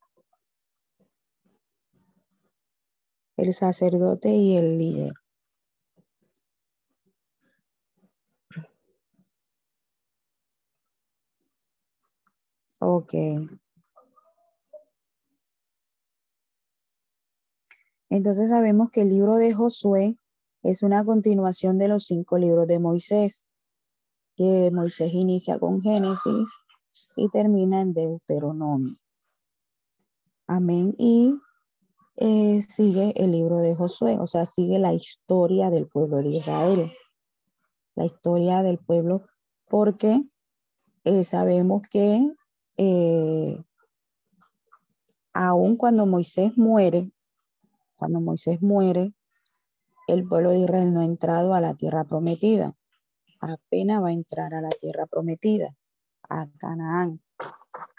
[3.37, 5.13] El sacerdote y el líder.
[12.85, 13.13] Ok.
[18.09, 20.17] Entonces sabemos que el libro de Josué
[20.63, 23.47] es una continuación de los cinco libros de Moisés,
[24.35, 26.49] que Moisés inicia con Génesis
[27.15, 28.97] y termina en Deuteronomio.
[30.47, 30.93] Amén.
[30.97, 31.33] Y
[32.17, 36.91] eh, sigue el libro de Josué, o sea, sigue la historia del pueblo de Israel.
[37.95, 39.25] La historia del pueblo,
[39.69, 40.21] porque
[41.05, 42.21] eh, sabemos que
[42.77, 43.63] eh,
[45.33, 47.11] aun cuando Moisés muere,
[47.95, 49.13] cuando Moisés muere,
[50.07, 52.75] el pueblo de Israel no ha entrado a la tierra prometida.
[53.39, 55.75] Apenas va a entrar a la tierra prometida,
[56.29, 57.21] a Canaán.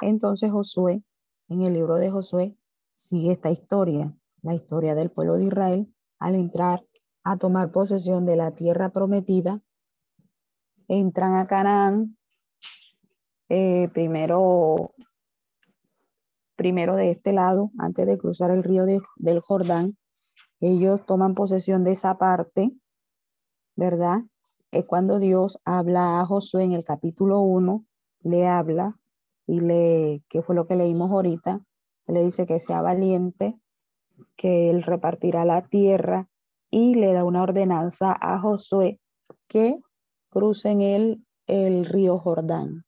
[0.01, 1.03] Entonces Josué,
[1.49, 2.57] en el libro de Josué,
[2.93, 6.87] sigue esta historia, la historia del pueblo de Israel al entrar
[7.23, 9.63] a tomar posesión de la tierra prometida.
[10.89, 12.17] Entran a Canaán,
[13.49, 14.95] eh, primero,
[16.57, 19.97] primero de este lado, antes de cruzar el río del Jordán,
[20.61, 22.73] ellos toman posesión de esa parte,
[23.77, 24.21] ¿verdad?
[24.71, 27.85] Es cuando Dios habla a Josué en el capítulo 1,
[28.23, 28.99] le habla
[29.47, 31.61] y le, ¿qué fue lo que leímos ahorita?
[32.07, 33.59] Le dice que sea valiente,
[34.37, 36.29] que él repartirá la tierra
[36.71, 39.01] y le da una ordenanza a Josué
[39.47, 39.79] que
[40.31, 42.84] crucen el, el río Jordán.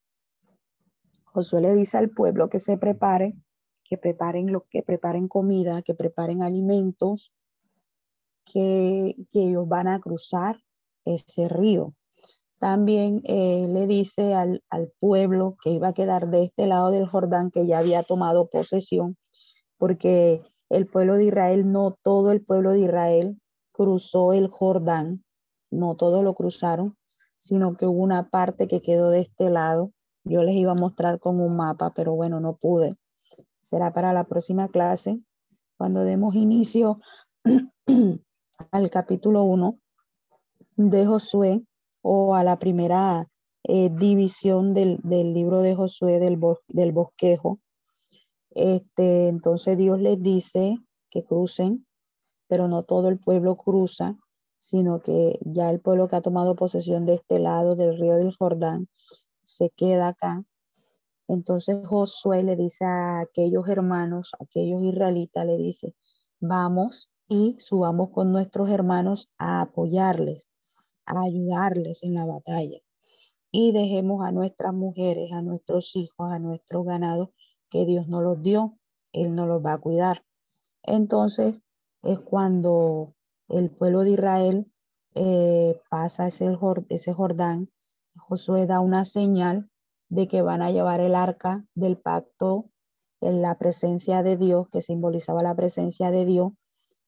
[1.37, 3.37] Josué le dice al pueblo que se prepare,
[3.85, 7.31] que preparen lo que preparen comida, que preparen alimentos,
[8.47, 10.57] que, ellos van a cruzar
[11.05, 11.95] ese río.
[12.59, 17.07] También eh, le dice al, al, pueblo que iba a quedar de este lado del
[17.07, 19.19] Jordán, que ya había tomado posesión,
[19.77, 23.39] porque el pueblo de Israel, no todo el pueblo de Israel
[23.73, 25.23] cruzó el Jordán,
[25.71, 26.97] no todos lo cruzaron,
[27.37, 29.93] sino que hubo una parte que quedó de este lado.
[30.29, 32.91] Yo les iba a mostrar con un mapa, pero bueno, no pude.
[33.63, 35.21] Será para la próxima clase,
[35.79, 36.99] cuando demos inicio
[38.73, 39.79] al capítulo 1
[40.79, 41.63] de Josué
[42.03, 43.29] o a la primera
[43.63, 47.61] eh, división del, libro de Josué del, del bosquejo.
[48.51, 50.77] Este, entonces Dios les dice
[51.09, 51.87] que crucen,
[52.49, 54.17] pero no todo el pueblo cruza,
[54.59, 58.35] sino que ya el pueblo que ha tomado posesión de este lado del río del
[58.35, 58.89] Jordán
[59.47, 60.45] se queda acá.
[61.29, 65.95] Entonces Josué le dice a aquellos hermanos, a aquellos israelitas, le dice,
[66.41, 70.49] vamos y subamos con nuestros hermanos a apoyarles,
[71.07, 72.79] a ayudarles en la batalla.
[73.51, 77.31] Y dejemos a nuestras mujeres, a nuestros hijos, a nuestros ganados,
[77.71, 78.79] que Dios nos los dio,
[79.13, 80.25] Él nos los va a cuidar.
[80.83, 81.63] Entonces
[82.03, 83.15] es cuando
[83.49, 84.73] el pueblo de Israel
[85.15, 86.57] eh, pasa ese,
[86.89, 87.71] ese Jordán,
[88.29, 89.71] Josué da una señal
[90.09, 92.71] de que van a llevar el arca del pacto
[93.21, 96.53] en la presencia de Dios, que simbolizaba la presencia de Dios,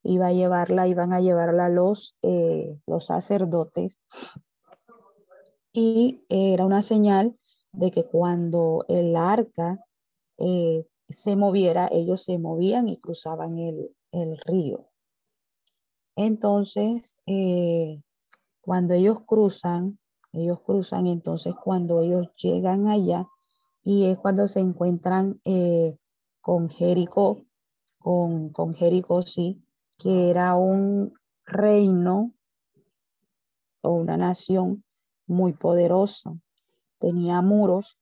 [0.04, 3.98] iba a llevarla, iban a llevarla los, eh, los sacerdotes.
[5.72, 7.36] Y era una señal
[7.72, 9.84] de que cuando el arca
[10.38, 14.88] eh, se moviera, ellos se movían y cruzaban el, río.
[16.16, 18.00] Entonces, eh,
[18.60, 19.98] cuando ellos cruzan,
[20.32, 23.26] ellos cruzan, entonces cuando ellos llegan allá,
[23.82, 25.40] y es cuando se encuentran
[26.40, 27.44] con Jericó,
[27.98, 29.62] con, con Jericó, sí,
[29.98, 31.14] que era un
[31.44, 32.32] reino
[33.80, 34.84] o una nación
[35.26, 36.36] muy poderosa.
[36.98, 37.98] Tenía muros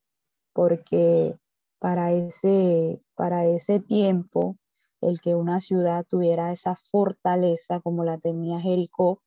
[0.52, 1.38] porque
[1.78, 4.56] para ese, para ese tiempo
[5.00, 9.22] el que una ciudad tuviera esa fortaleza como la tenía Jericó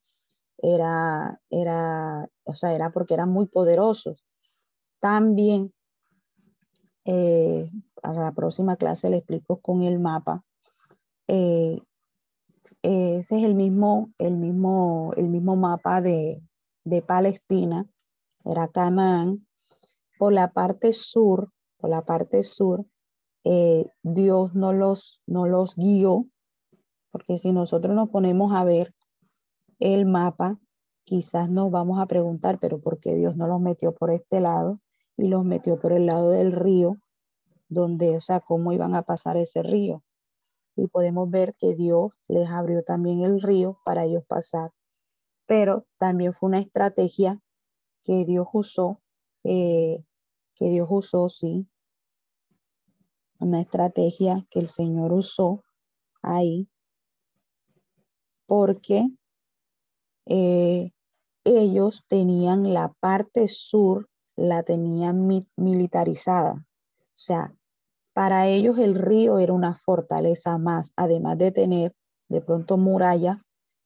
[0.57, 4.25] era, era, o sea, era porque eran muy poderosos.
[4.99, 5.71] También,
[7.05, 7.69] eh,
[8.01, 10.43] a la próxima clase le explico con el mapa,
[11.27, 11.79] eh,
[12.81, 16.41] ese es el mismo, el mismo, el mismo mapa de,
[17.05, 17.87] Palestina,
[18.43, 19.45] era Canaán.
[20.17, 22.85] Por la parte sur, por la parte sur,
[23.43, 26.25] eh, Dios no los, no los guió,
[27.11, 28.95] porque si nosotros nos ponemos a ver
[29.79, 30.59] el mapa,
[31.09, 34.79] quizás nos vamos a preguntar, pero ¿por qué Dios no los metió por este lado
[35.17, 36.97] y los metió por el lado del río,
[37.67, 40.03] donde, o sea, cómo iban a pasar ese río?
[40.83, 44.71] y podemos ver que Dios les abrió también el río para ellos pasar.
[45.45, 47.41] Pero también fue una estrategia
[48.01, 49.01] que Dios usó,
[49.43, 50.03] eh,
[50.55, 51.67] que Dios usó, sí,
[53.39, 55.63] una estrategia que el Señor usó
[56.21, 56.69] ahí,
[58.45, 59.09] porque
[60.25, 60.91] eh,
[61.43, 66.53] ellos tenían la parte sur, la tenían militarizada.
[66.53, 67.53] O sea,
[68.13, 71.93] para ellos el río era una fortaleza más, además de tener
[72.27, 73.37] de pronto murallas,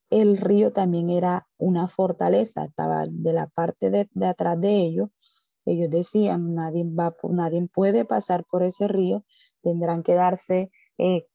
[0.10, 5.10] el río también era una fortaleza, estaba de la parte de, atrás de ellos.
[5.66, 9.26] Ellos decían, nadie, va, nadie puede pasar por ese río,
[9.64, 11.26] tendrán que darse, eh,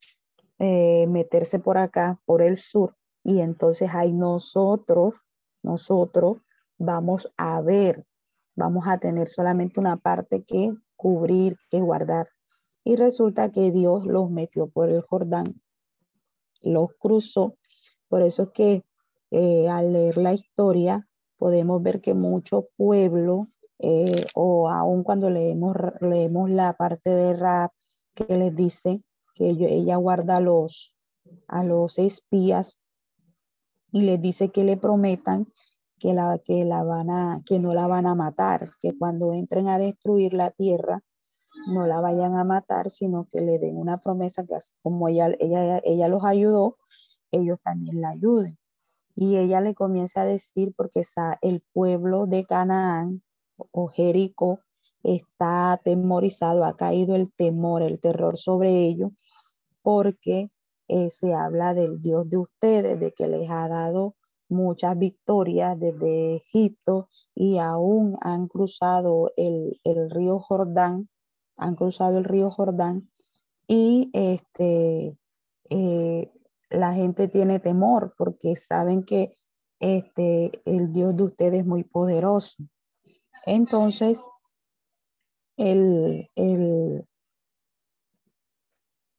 [0.61, 5.25] eh, meterse por acá, por el sur, y entonces ahí nosotros,
[5.69, 6.39] nosotros
[6.79, 8.07] vamos a ver,
[8.57, 12.29] vamos a tener solamente una parte que cubrir, que guardar.
[12.85, 15.45] Y resulta que Dios los metió por el Jordán,
[16.63, 17.59] los cruzó.
[18.09, 18.83] Por eso es que
[19.31, 21.07] eh, al leer la historia,
[21.37, 23.49] podemos ver que muchos pueblos,
[23.79, 27.73] eh, o aún cuando leemos, leemos la parte de rap
[28.15, 29.03] que les dice
[29.35, 30.97] que ella guarda los,
[31.47, 32.81] a los espías
[33.93, 35.47] y les dice que le prometan
[35.99, 39.69] que, la, que, la van a, que no la van a matar, que cuando entren
[39.69, 41.03] a destruir la tierra
[41.67, 45.35] no la vayan a matar, sino que le den una promesa que así como ella,
[45.41, 46.77] ella, ella los ayudó,
[47.31, 48.59] ellos también la ayuden.
[49.17, 51.03] Y ella le comienza a decir, porque
[51.43, 53.23] el pueblo de Canaán
[53.57, 54.61] o Jericó
[55.03, 59.11] está atemorizado, ha caído el temor, el terror sobre ellos,
[59.83, 60.51] porque
[60.89, 64.17] eh, se habla del Dios de ustedes, de que les ha dado
[64.49, 71.09] muchas victorias desde Egipto y aún han cruzado el, el río Jordán,
[71.57, 73.11] han cruzado el río Jordán
[73.67, 75.19] y este,
[75.71, 76.33] eh,
[76.71, 79.37] la gente tiene temor porque saben que
[79.81, 82.57] este, el Dios de ustedes es muy poderoso.
[83.47, 84.27] Entonces,
[85.57, 87.07] el, el,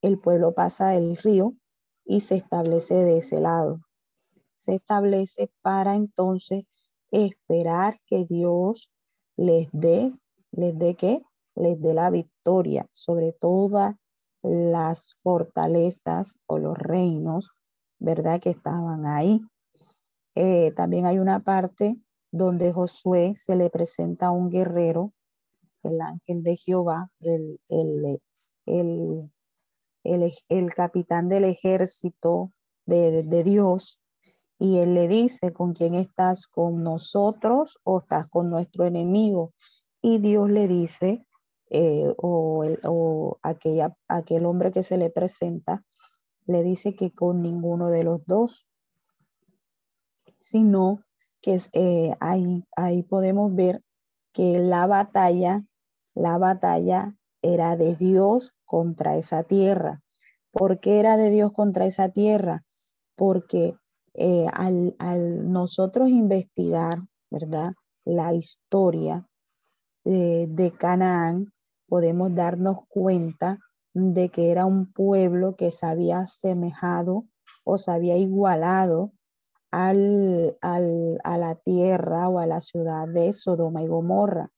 [0.01, 1.55] el pueblo pasa el río
[2.09, 3.79] y se establece de ese lado
[4.59, 6.65] se establece para entonces
[7.11, 8.91] esperar que Dios
[9.37, 10.13] les dé,
[10.51, 11.23] les dé qué?
[11.55, 13.95] Les dé la victoria sobre todas
[14.41, 17.51] las fortalezas o los reinos,
[17.99, 18.41] ¿verdad?
[18.41, 19.39] Que estaban ahí.
[20.35, 21.97] Eh, también hay una parte
[22.29, 25.13] donde Josué se le presenta a un guerrero,
[25.83, 28.21] el ángel de Jehová, el, el,
[28.65, 29.31] el,
[30.49, 32.51] el capitán del ejército
[32.85, 33.99] de, Dios,
[34.57, 36.47] y él le dice, ¿con quién estás?
[36.47, 39.53] ¿Con nosotros o estás con nuestro enemigo?
[40.01, 41.25] Y Dios le dice,
[41.69, 42.79] eh, o, el,
[44.07, 45.83] aquel hombre que se le presenta,
[46.45, 48.67] le dice que con ninguno de los dos,
[50.39, 51.03] sino
[51.41, 53.83] que eh, ahí, ahí podemos ver
[54.33, 55.63] que la batalla,
[56.15, 60.03] la batalla era de Dios contra esa tierra.
[60.51, 62.63] ¿Por qué era de Dios contra esa tierra?
[63.15, 63.75] Porque
[64.13, 64.95] eh, al,
[65.51, 66.99] nosotros investigar,
[67.31, 67.73] ¿verdad?
[68.05, 69.27] La historia
[70.03, 71.51] de, Canaán,
[71.87, 73.57] podemos darnos cuenta
[73.93, 77.25] de que era un pueblo que se había asemejado
[77.63, 79.13] o se había igualado
[79.71, 84.51] al, a la tierra o a la ciudad de Sodoma y Gomorra.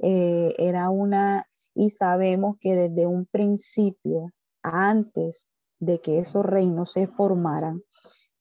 [0.00, 1.46] Eh, era una,
[1.78, 4.32] y sabemos que desde un principio,
[4.64, 5.48] antes
[5.78, 7.84] de que esos reinos se formaran,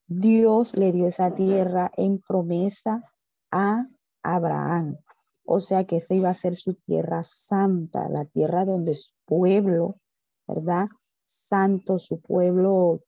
[0.07, 3.03] Dios le dio esa tierra en promesa
[3.51, 3.85] a
[4.23, 4.97] Abraham.
[5.45, 9.99] O sea que esa iba a ser su tierra santa, la tierra donde su pueblo,
[10.47, 10.87] ¿verdad?
[11.23, 13.03] Santo, su pueblo,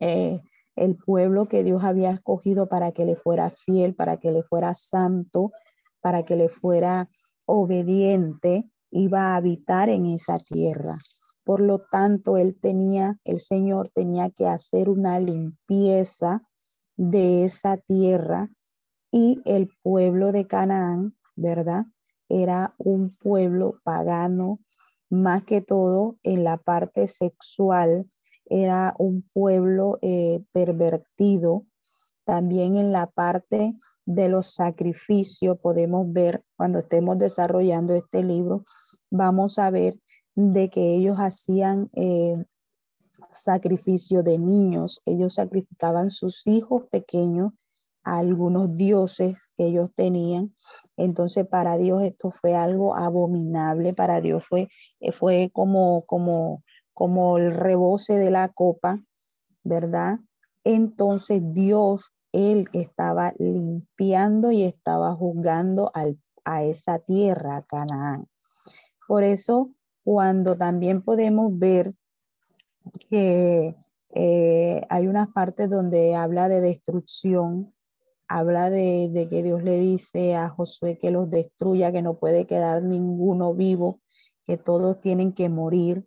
[0.00, 0.42] eh,
[0.74, 4.74] el pueblo que Dios había escogido para que le fuera fiel, para que le fuera
[4.74, 5.52] santo,
[6.00, 7.08] para que le fuera
[7.44, 10.98] obediente, iba a habitar en esa tierra.
[11.44, 16.42] Por lo tanto, él tenía, el Señor tenía que hacer una limpieza
[16.96, 18.50] de esa tierra
[19.10, 21.86] y el pueblo de Canaán, ¿verdad?
[22.28, 24.60] Era un pueblo pagano,
[25.08, 28.10] más que todo en la parte sexual,
[28.46, 31.66] era un pueblo eh, pervertido.
[32.24, 38.64] También en la parte de los sacrificios podemos ver, cuando estemos desarrollando este libro,
[39.10, 39.98] vamos a ver
[40.34, 42.44] de que ellos hacían eh,
[43.30, 47.52] sacrificio de niños, ellos sacrificaban sus hijos pequeños
[48.04, 50.54] a algunos dioses que ellos tenían.
[50.96, 54.68] Entonces para Dios esto fue algo abominable, para Dios fue,
[55.00, 56.62] eh, fue como, como,
[56.94, 59.02] como el rebose de la copa,
[59.64, 60.18] ¿verdad?
[60.64, 65.90] Entonces Dios, Él estaba limpiando y estaba juzgando
[66.44, 68.28] a esa tierra, Canaán.
[69.06, 69.70] Por eso
[70.04, 71.92] cuando también podemos ver
[73.10, 73.74] que
[74.14, 77.74] eh, hay unas partes donde habla de destrucción,
[78.28, 82.82] habla de, que Dios le dice a Josué que los destruya, que no puede quedar
[82.82, 84.00] ninguno vivo,
[84.44, 86.06] que todos tienen que morir,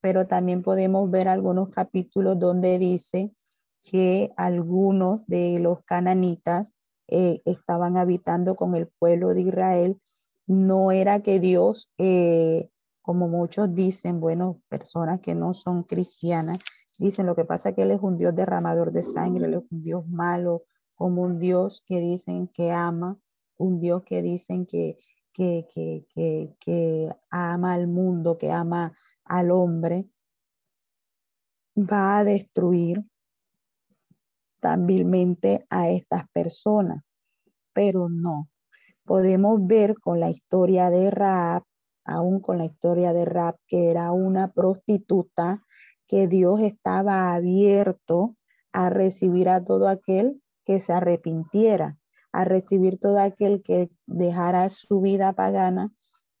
[0.00, 3.32] pero también podemos ver algunos capítulos donde dice
[3.80, 6.74] que algunos de los cananitas
[7.08, 10.00] eh, estaban habitando con el pueblo de Israel.
[10.46, 12.70] No era que Dios eh,
[13.06, 16.58] como muchos dicen, bueno, personas que no son cristianas,
[16.98, 19.62] dicen lo que pasa es que Él es un Dios derramador de sangre, Él es
[19.70, 20.64] un Dios malo,
[20.96, 23.16] como un Dios que dicen que ama,
[23.58, 24.96] un Dios que dicen que,
[25.32, 28.92] que, que, que ama al mundo, que ama
[29.24, 30.08] al hombre,
[31.76, 33.04] va a destruir
[34.58, 37.04] tan vilmente a estas personas,
[37.72, 38.48] pero no.
[39.06, 41.62] Podemos ver con la historia de Raab,
[42.04, 45.62] aún con la historia de Raab, que era una prostituta,
[46.06, 48.36] que Dios estaba abierto
[48.72, 51.98] a recibir a todo aquel que se arrepintiera,
[52.32, 55.92] a recibir todo aquel que dejara su vida pagana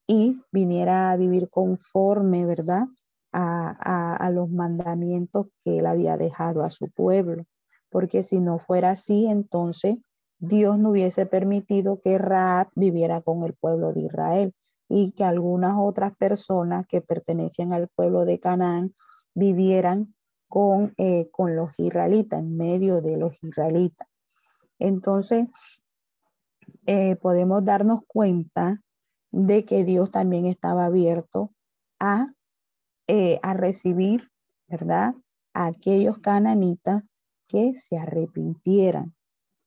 [0.06, 2.84] y viniera a vivir conforme, ¿verdad?
[3.32, 7.44] A, los mandamientos que él había dejado a su pueblo.
[7.90, 9.96] Porque si no fuera así, entonces
[10.38, 14.54] Dios no hubiese permitido que Raab viviera con el pueblo de Israel
[14.88, 18.94] y que algunas otras personas que pertenecían al pueblo de Canaán
[19.34, 20.14] vivieran
[20.48, 24.06] con, eh, con los israelitas, en medio de los israelitas.
[24.78, 25.82] Entonces,
[26.86, 28.80] eh, podemos darnos cuenta
[29.32, 31.52] de que Dios también estaba abierto
[31.98, 32.28] a,
[33.08, 34.30] eh, a recibir,
[34.68, 35.14] ¿verdad?
[35.52, 37.02] A aquellos cananitas
[37.48, 39.15] que se arrepintieran,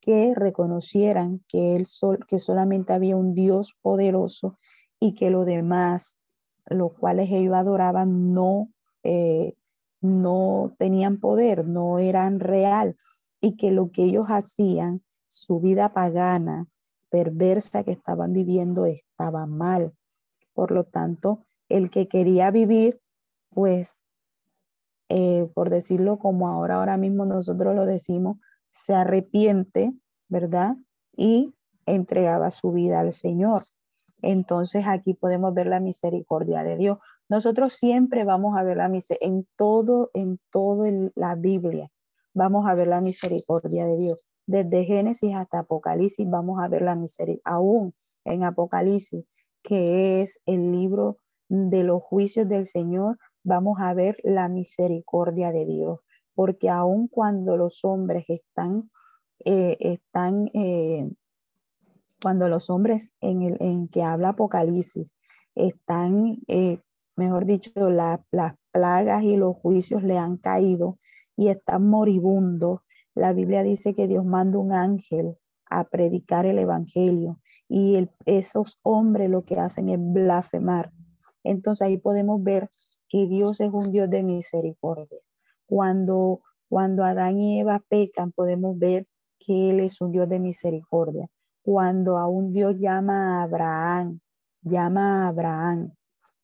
[0.02, 4.58] que reconocieran que, el sol, que solamente había un Dios poderoso
[5.00, 6.18] y que lo demás,
[6.66, 8.70] los cuales ellos adoraban, no,
[9.04, 9.54] eh,
[10.02, 12.96] no tenían poder, no eran real
[13.42, 16.68] y que lo que ellos hacían, su vida pagana,
[17.10, 19.94] perversa que estaban viviendo, estaba mal.
[20.54, 23.00] Por lo tanto, el que quería vivir,
[23.50, 24.00] pues,
[25.10, 28.38] eh, por decirlo como ahora, ahora mismo nosotros lo decimos,
[28.70, 29.94] se arrepiente,
[30.28, 30.76] ¿verdad?
[31.16, 31.54] Y
[31.86, 33.64] entregaba su vida al Señor.
[34.22, 36.98] Entonces aquí podemos ver la misericordia de Dios.
[37.30, 41.90] Nosotros siempre vamos a ver la misericordia en todo, en todo la Biblia.
[42.34, 44.26] Vamos a ver la misericordia de Dios.
[44.46, 47.42] Desde Génesis hasta Apocalipsis vamos a ver la misericordia.
[47.46, 47.94] Aún
[48.26, 49.26] en Apocalipsis,
[49.62, 51.18] que es el libro
[51.48, 56.00] de los juicios del Señor, vamos a ver la misericordia de Dios.
[56.40, 58.90] Porque aún cuando los hombres están,
[59.44, 61.12] eh, están eh,
[62.24, 65.18] cuando los hombres en, el, en que habla Apocalipsis
[65.54, 66.80] están, eh,
[67.18, 68.22] mejor dicho, las
[68.72, 70.98] plagas y los juicios le han caído
[71.36, 72.84] y están moribundos,
[73.16, 75.38] la Biblia dice que Dios manda un ángel
[75.70, 80.94] a predicar el evangelio y esos hombres lo que hacen es blasfemar.
[81.44, 82.70] Entonces ahí podemos ver
[83.10, 85.20] que Dios es un Dios de misericordia.
[85.70, 89.06] Cuando, cuando Adán y Eva pecan, podemos ver
[89.38, 91.28] que Él es un Dios de misericordia.
[91.62, 94.20] Cuando aún Dios llama a Abraham,
[94.64, 95.92] llama a Abraham,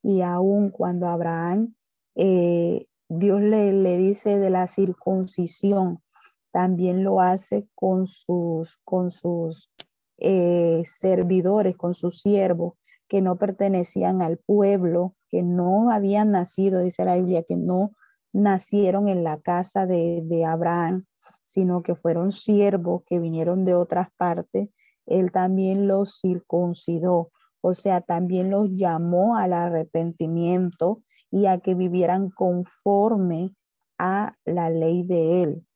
[0.04, 1.74] y aún cuando Abraham,
[2.14, 6.04] eh, Dios le, le dice de la circuncisión,
[6.52, 9.72] también lo hace con sus, con sus
[10.20, 12.76] eh, servidores, con sus siervos
[13.08, 17.92] que no pertenecían al pueblo, que no habían nacido, dice la Biblia, que no
[18.36, 21.06] nacieron en la casa de, de Abraham,
[21.44, 24.70] sino que fueron siervos que vinieron de otras partes
[25.06, 27.32] él también los circuncidó,
[27.62, 33.56] o sea, también los llamó al arrepentimiento y a que vivieran conforme
[33.98, 35.68] a la ley de él,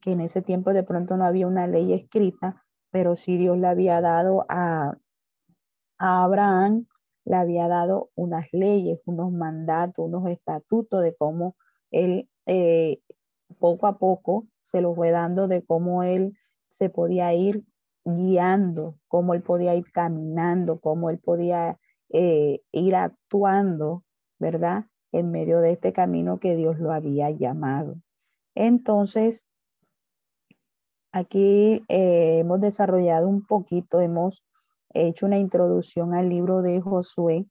[0.00, 3.66] que en ese tiempo de pronto no había una ley escrita, pero sí Dios le
[3.66, 4.96] había dado a,
[5.96, 6.86] Abraham,
[7.24, 11.56] le había dado unas leyes, unos mandatos, unos estatutos de cómo
[11.94, 13.00] él eh,
[13.58, 16.36] poco a poco se los fue dando de cómo él
[16.68, 17.64] se podía ir
[18.04, 21.78] guiando, cómo él podía ir caminando, cómo él podía
[22.10, 24.04] eh, ir actuando,
[24.38, 24.86] ¿verdad?
[25.12, 27.96] En medio de este camino que Dios lo había llamado.
[28.54, 29.48] Entonces,
[31.12, 34.44] aquí eh, hemos desarrollado un poquito, hemos
[34.92, 37.46] hecho una introducción al libro de Josué,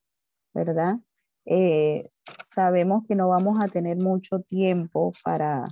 [0.54, 0.98] ¿verdad?
[1.46, 2.10] Eh,
[2.44, 5.66] sabemos que no vamos a tener mucho tiempo para,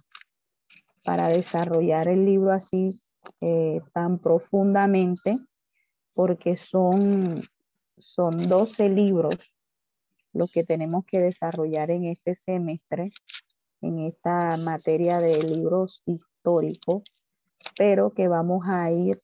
[1.05, 2.99] para desarrollar el libro así
[3.39, 5.37] eh, tan profundamente
[6.13, 7.41] porque son,
[7.97, 9.53] son 12 libros
[10.33, 13.11] los que tenemos que desarrollar en este semestre,
[13.81, 17.03] en esta materia de libros históricos,
[17.77, 19.21] pero que vamos a ir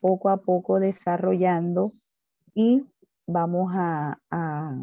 [0.00, 1.92] poco a poco desarrollando
[2.54, 2.82] y
[3.26, 4.76] vamos a, a,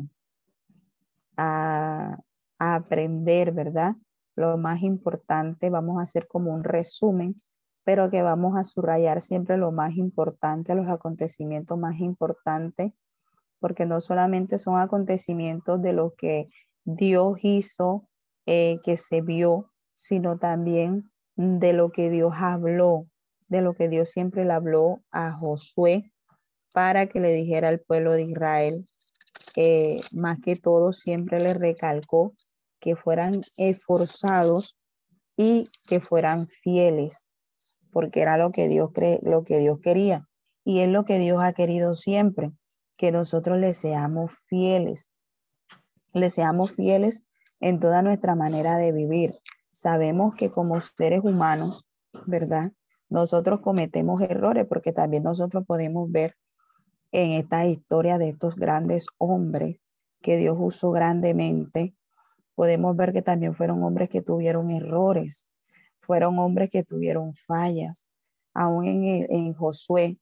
[1.39, 2.17] a,
[2.61, 3.95] aprender, ¿verdad?
[4.35, 7.39] Lo más importante, vamos a hacer como un resumen
[7.89, 12.91] pero que vamos a subrayar siempre lo más importante, los acontecimientos más importantes,
[13.59, 16.49] porque no solamente son acontecimientos de lo que
[16.83, 18.07] Dios hizo,
[18.45, 23.07] eh, que se vio, sino también de lo que Dios habló,
[23.47, 26.11] de lo que Dios siempre le habló a Josué
[26.73, 28.85] para que le dijera al pueblo de Israel,
[29.55, 32.33] eh, más que todo siempre le recalcó
[32.79, 34.77] que fueran esforzados
[35.35, 37.29] y que fueran fieles
[37.91, 40.27] porque era lo que Dios cree, lo que Dios quería
[40.63, 42.51] y es lo que Dios ha querido siempre,
[42.97, 45.09] que nosotros le seamos fieles,
[46.13, 47.23] le seamos fieles
[47.59, 49.33] en toda nuestra manera de vivir.
[49.71, 51.85] Sabemos que como seres humanos,
[52.27, 52.71] ¿verdad?
[53.07, 56.35] Nosotros cometemos errores porque también nosotros podemos ver
[57.11, 59.77] en esta historia de estos grandes hombres
[60.21, 61.95] que Dios usó grandemente,
[62.55, 65.49] podemos ver que también fueron hombres que tuvieron errores,
[65.99, 68.07] fueron hombres que tuvieron fallas.
[68.53, 70.17] Aún en, en Josué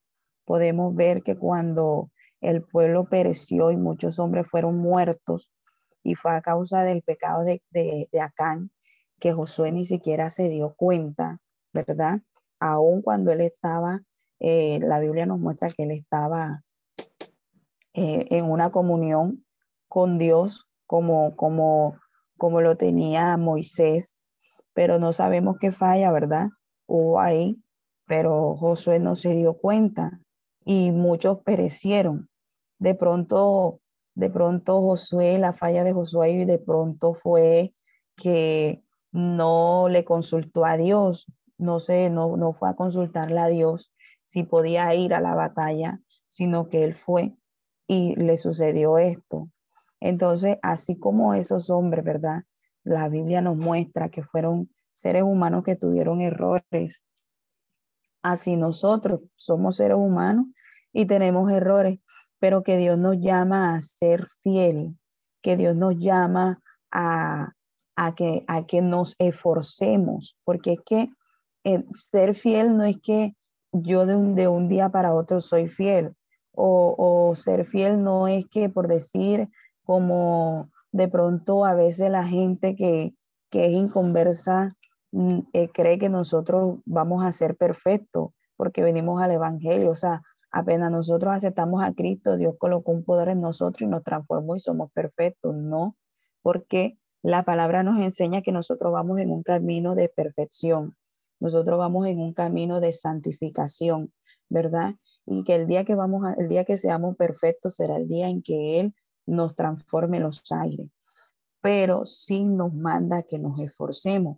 [0.46, 2.12] podemos ver que cuando
[2.42, 5.52] el pueblo pereció y muchos hombres fueron muertos,
[6.08, 8.72] y fue a causa del pecado de, de, de Acán
[9.20, 11.40] que Josué ni siquiera se dio cuenta,
[11.74, 12.22] ¿verdad?
[12.60, 14.02] Aún cuando él estaba,
[14.40, 16.64] eh, la Biblia nos muestra que él estaba
[18.00, 19.44] eh, en una comunión
[19.88, 21.98] con Dios como, como,
[22.38, 24.16] como lo tenía Moisés,
[24.74, 26.50] pero no sabemos qué falla, ¿verdad?
[26.86, 27.60] Hubo ahí,
[28.06, 30.22] pero Josué no se dio cuenta
[30.64, 32.30] y muchos perecieron.
[32.78, 33.82] De pronto,
[34.14, 37.74] de pronto Josué, la falla de Josué, y de pronto fue
[38.16, 41.26] que no le consultó a Dios,
[41.58, 43.92] no sé, no, no fue a consultarle a Dios
[44.22, 47.36] si podía ir a la batalla, sino que él fue
[47.88, 49.50] y le sucedió esto.
[50.00, 52.44] Entonces, así como esos hombres, ¿verdad?
[52.84, 57.04] La Biblia nos muestra que fueron seres humanos que tuvieron errores.
[58.22, 60.48] Así nosotros somos seres humanos
[60.92, 62.00] y tenemos errores,
[62.40, 64.98] pero que Dios nos llama a ser fiel,
[65.42, 66.62] que Dios nos llama
[66.92, 67.54] a,
[68.16, 71.10] que, a que nos esforcemos, porque es que
[71.64, 73.36] eh, ser fiel no es que
[73.72, 76.16] yo de un, de un día para otro soy fiel,
[76.58, 79.50] o, ser fiel no es que por decir
[79.84, 83.14] como de pronto a veces la gente que,
[83.52, 84.76] es inconversa
[85.12, 89.92] mm, eh, cree que nosotros vamos a ser perfectos porque venimos al Evangelio.
[89.92, 94.04] O sea, apenas nosotros aceptamos a Cristo, Dios colocó un poder en nosotros y nos
[94.04, 95.56] transformó y somos perfectos.
[95.56, 95.96] No,
[96.42, 100.96] porque la palabra nos enseña que nosotros vamos en un camino de perfección.
[101.40, 104.12] Nosotros vamos en un camino de santificación.
[104.50, 104.96] ¿Verdad?
[105.26, 108.42] Y que el día que vamos el día que seamos perfectos será el día en
[108.42, 108.96] que Él
[109.26, 110.90] nos transforme los aires.
[111.62, 114.38] Pero sí nos manda a que nos esforcemos,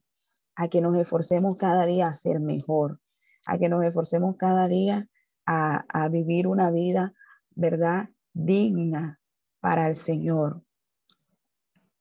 [0.56, 3.00] a que nos esforcemos cada día a ser mejor,
[3.46, 5.08] a que nos esforcemos cada día
[5.46, 7.14] a, a vivir una vida,
[7.52, 8.10] ¿verdad?
[8.34, 9.20] Digna
[9.60, 10.64] para el Señor.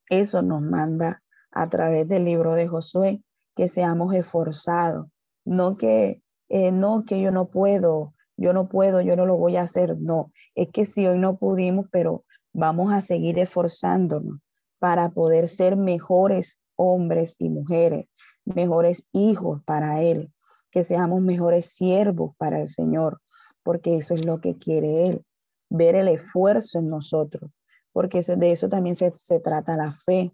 [0.09, 3.23] Eso nos manda a través del libro de Josué,
[3.55, 5.09] que seamos esforzados,
[5.45, 9.57] no que eh, no, que yo no puedo, yo no puedo, yo no lo voy
[9.57, 9.99] a hacer.
[9.99, 14.41] No, es que si hoy no pudimos, pero vamos a seguir esforzándonos
[14.79, 18.07] para poder ser mejores hombres y mujeres,
[18.45, 20.33] mejores hijos para Él,
[20.71, 23.21] que seamos mejores siervos para el Señor,
[23.63, 25.25] porque eso es lo que quiere Él,
[25.69, 27.51] ver el esfuerzo en nosotros,
[27.93, 30.33] porque de eso también se, trata la fe,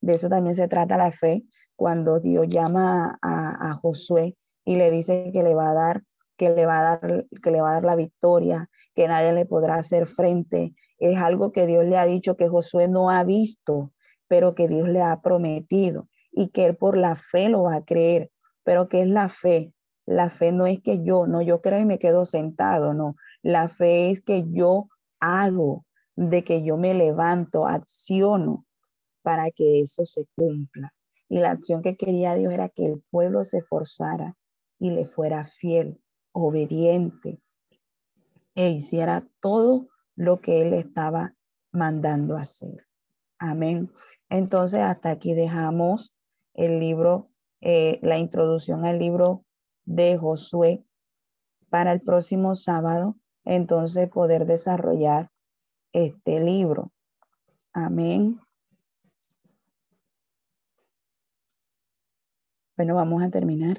[0.00, 1.44] de eso también se trata la fe
[1.76, 6.02] cuando Dios llama a, a Josué y le dice que le va a dar,
[6.36, 9.46] que le va a dar, que le va a dar la victoria, que nadie le
[9.46, 10.74] podrá hacer frente.
[10.98, 13.92] Es algo que Dios le ha dicho que Josué no ha visto,
[14.28, 17.84] pero que Dios le ha prometido y que él por la fe lo va a
[17.84, 18.30] creer.
[18.64, 19.72] Pero ¿qué es la fe?
[20.06, 23.16] La fe no es que yo, no, yo creo y me quedo sentado, no.
[23.42, 24.88] La fe es que yo
[25.20, 25.84] hago,
[26.16, 28.66] de que yo me levanto, acciono
[29.22, 30.90] para que eso se cumpla.
[31.28, 34.36] Y la acción que quería Dios era que el pueblo se esforzara
[34.82, 36.02] y le fuera fiel,
[36.32, 37.40] obediente
[38.56, 41.36] e hiciera todo lo que él estaba
[41.70, 42.88] mandando hacer.
[43.38, 43.92] Amén.
[44.28, 46.12] Entonces, hasta aquí dejamos
[46.54, 47.30] el libro,
[47.60, 49.44] eh, la introducción al libro
[49.84, 50.84] de Josué
[51.70, 55.30] para el próximo sábado, entonces poder desarrollar
[55.92, 56.90] este libro.
[57.72, 58.40] Amén.
[62.76, 63.78] Bueno, vamos a terminar.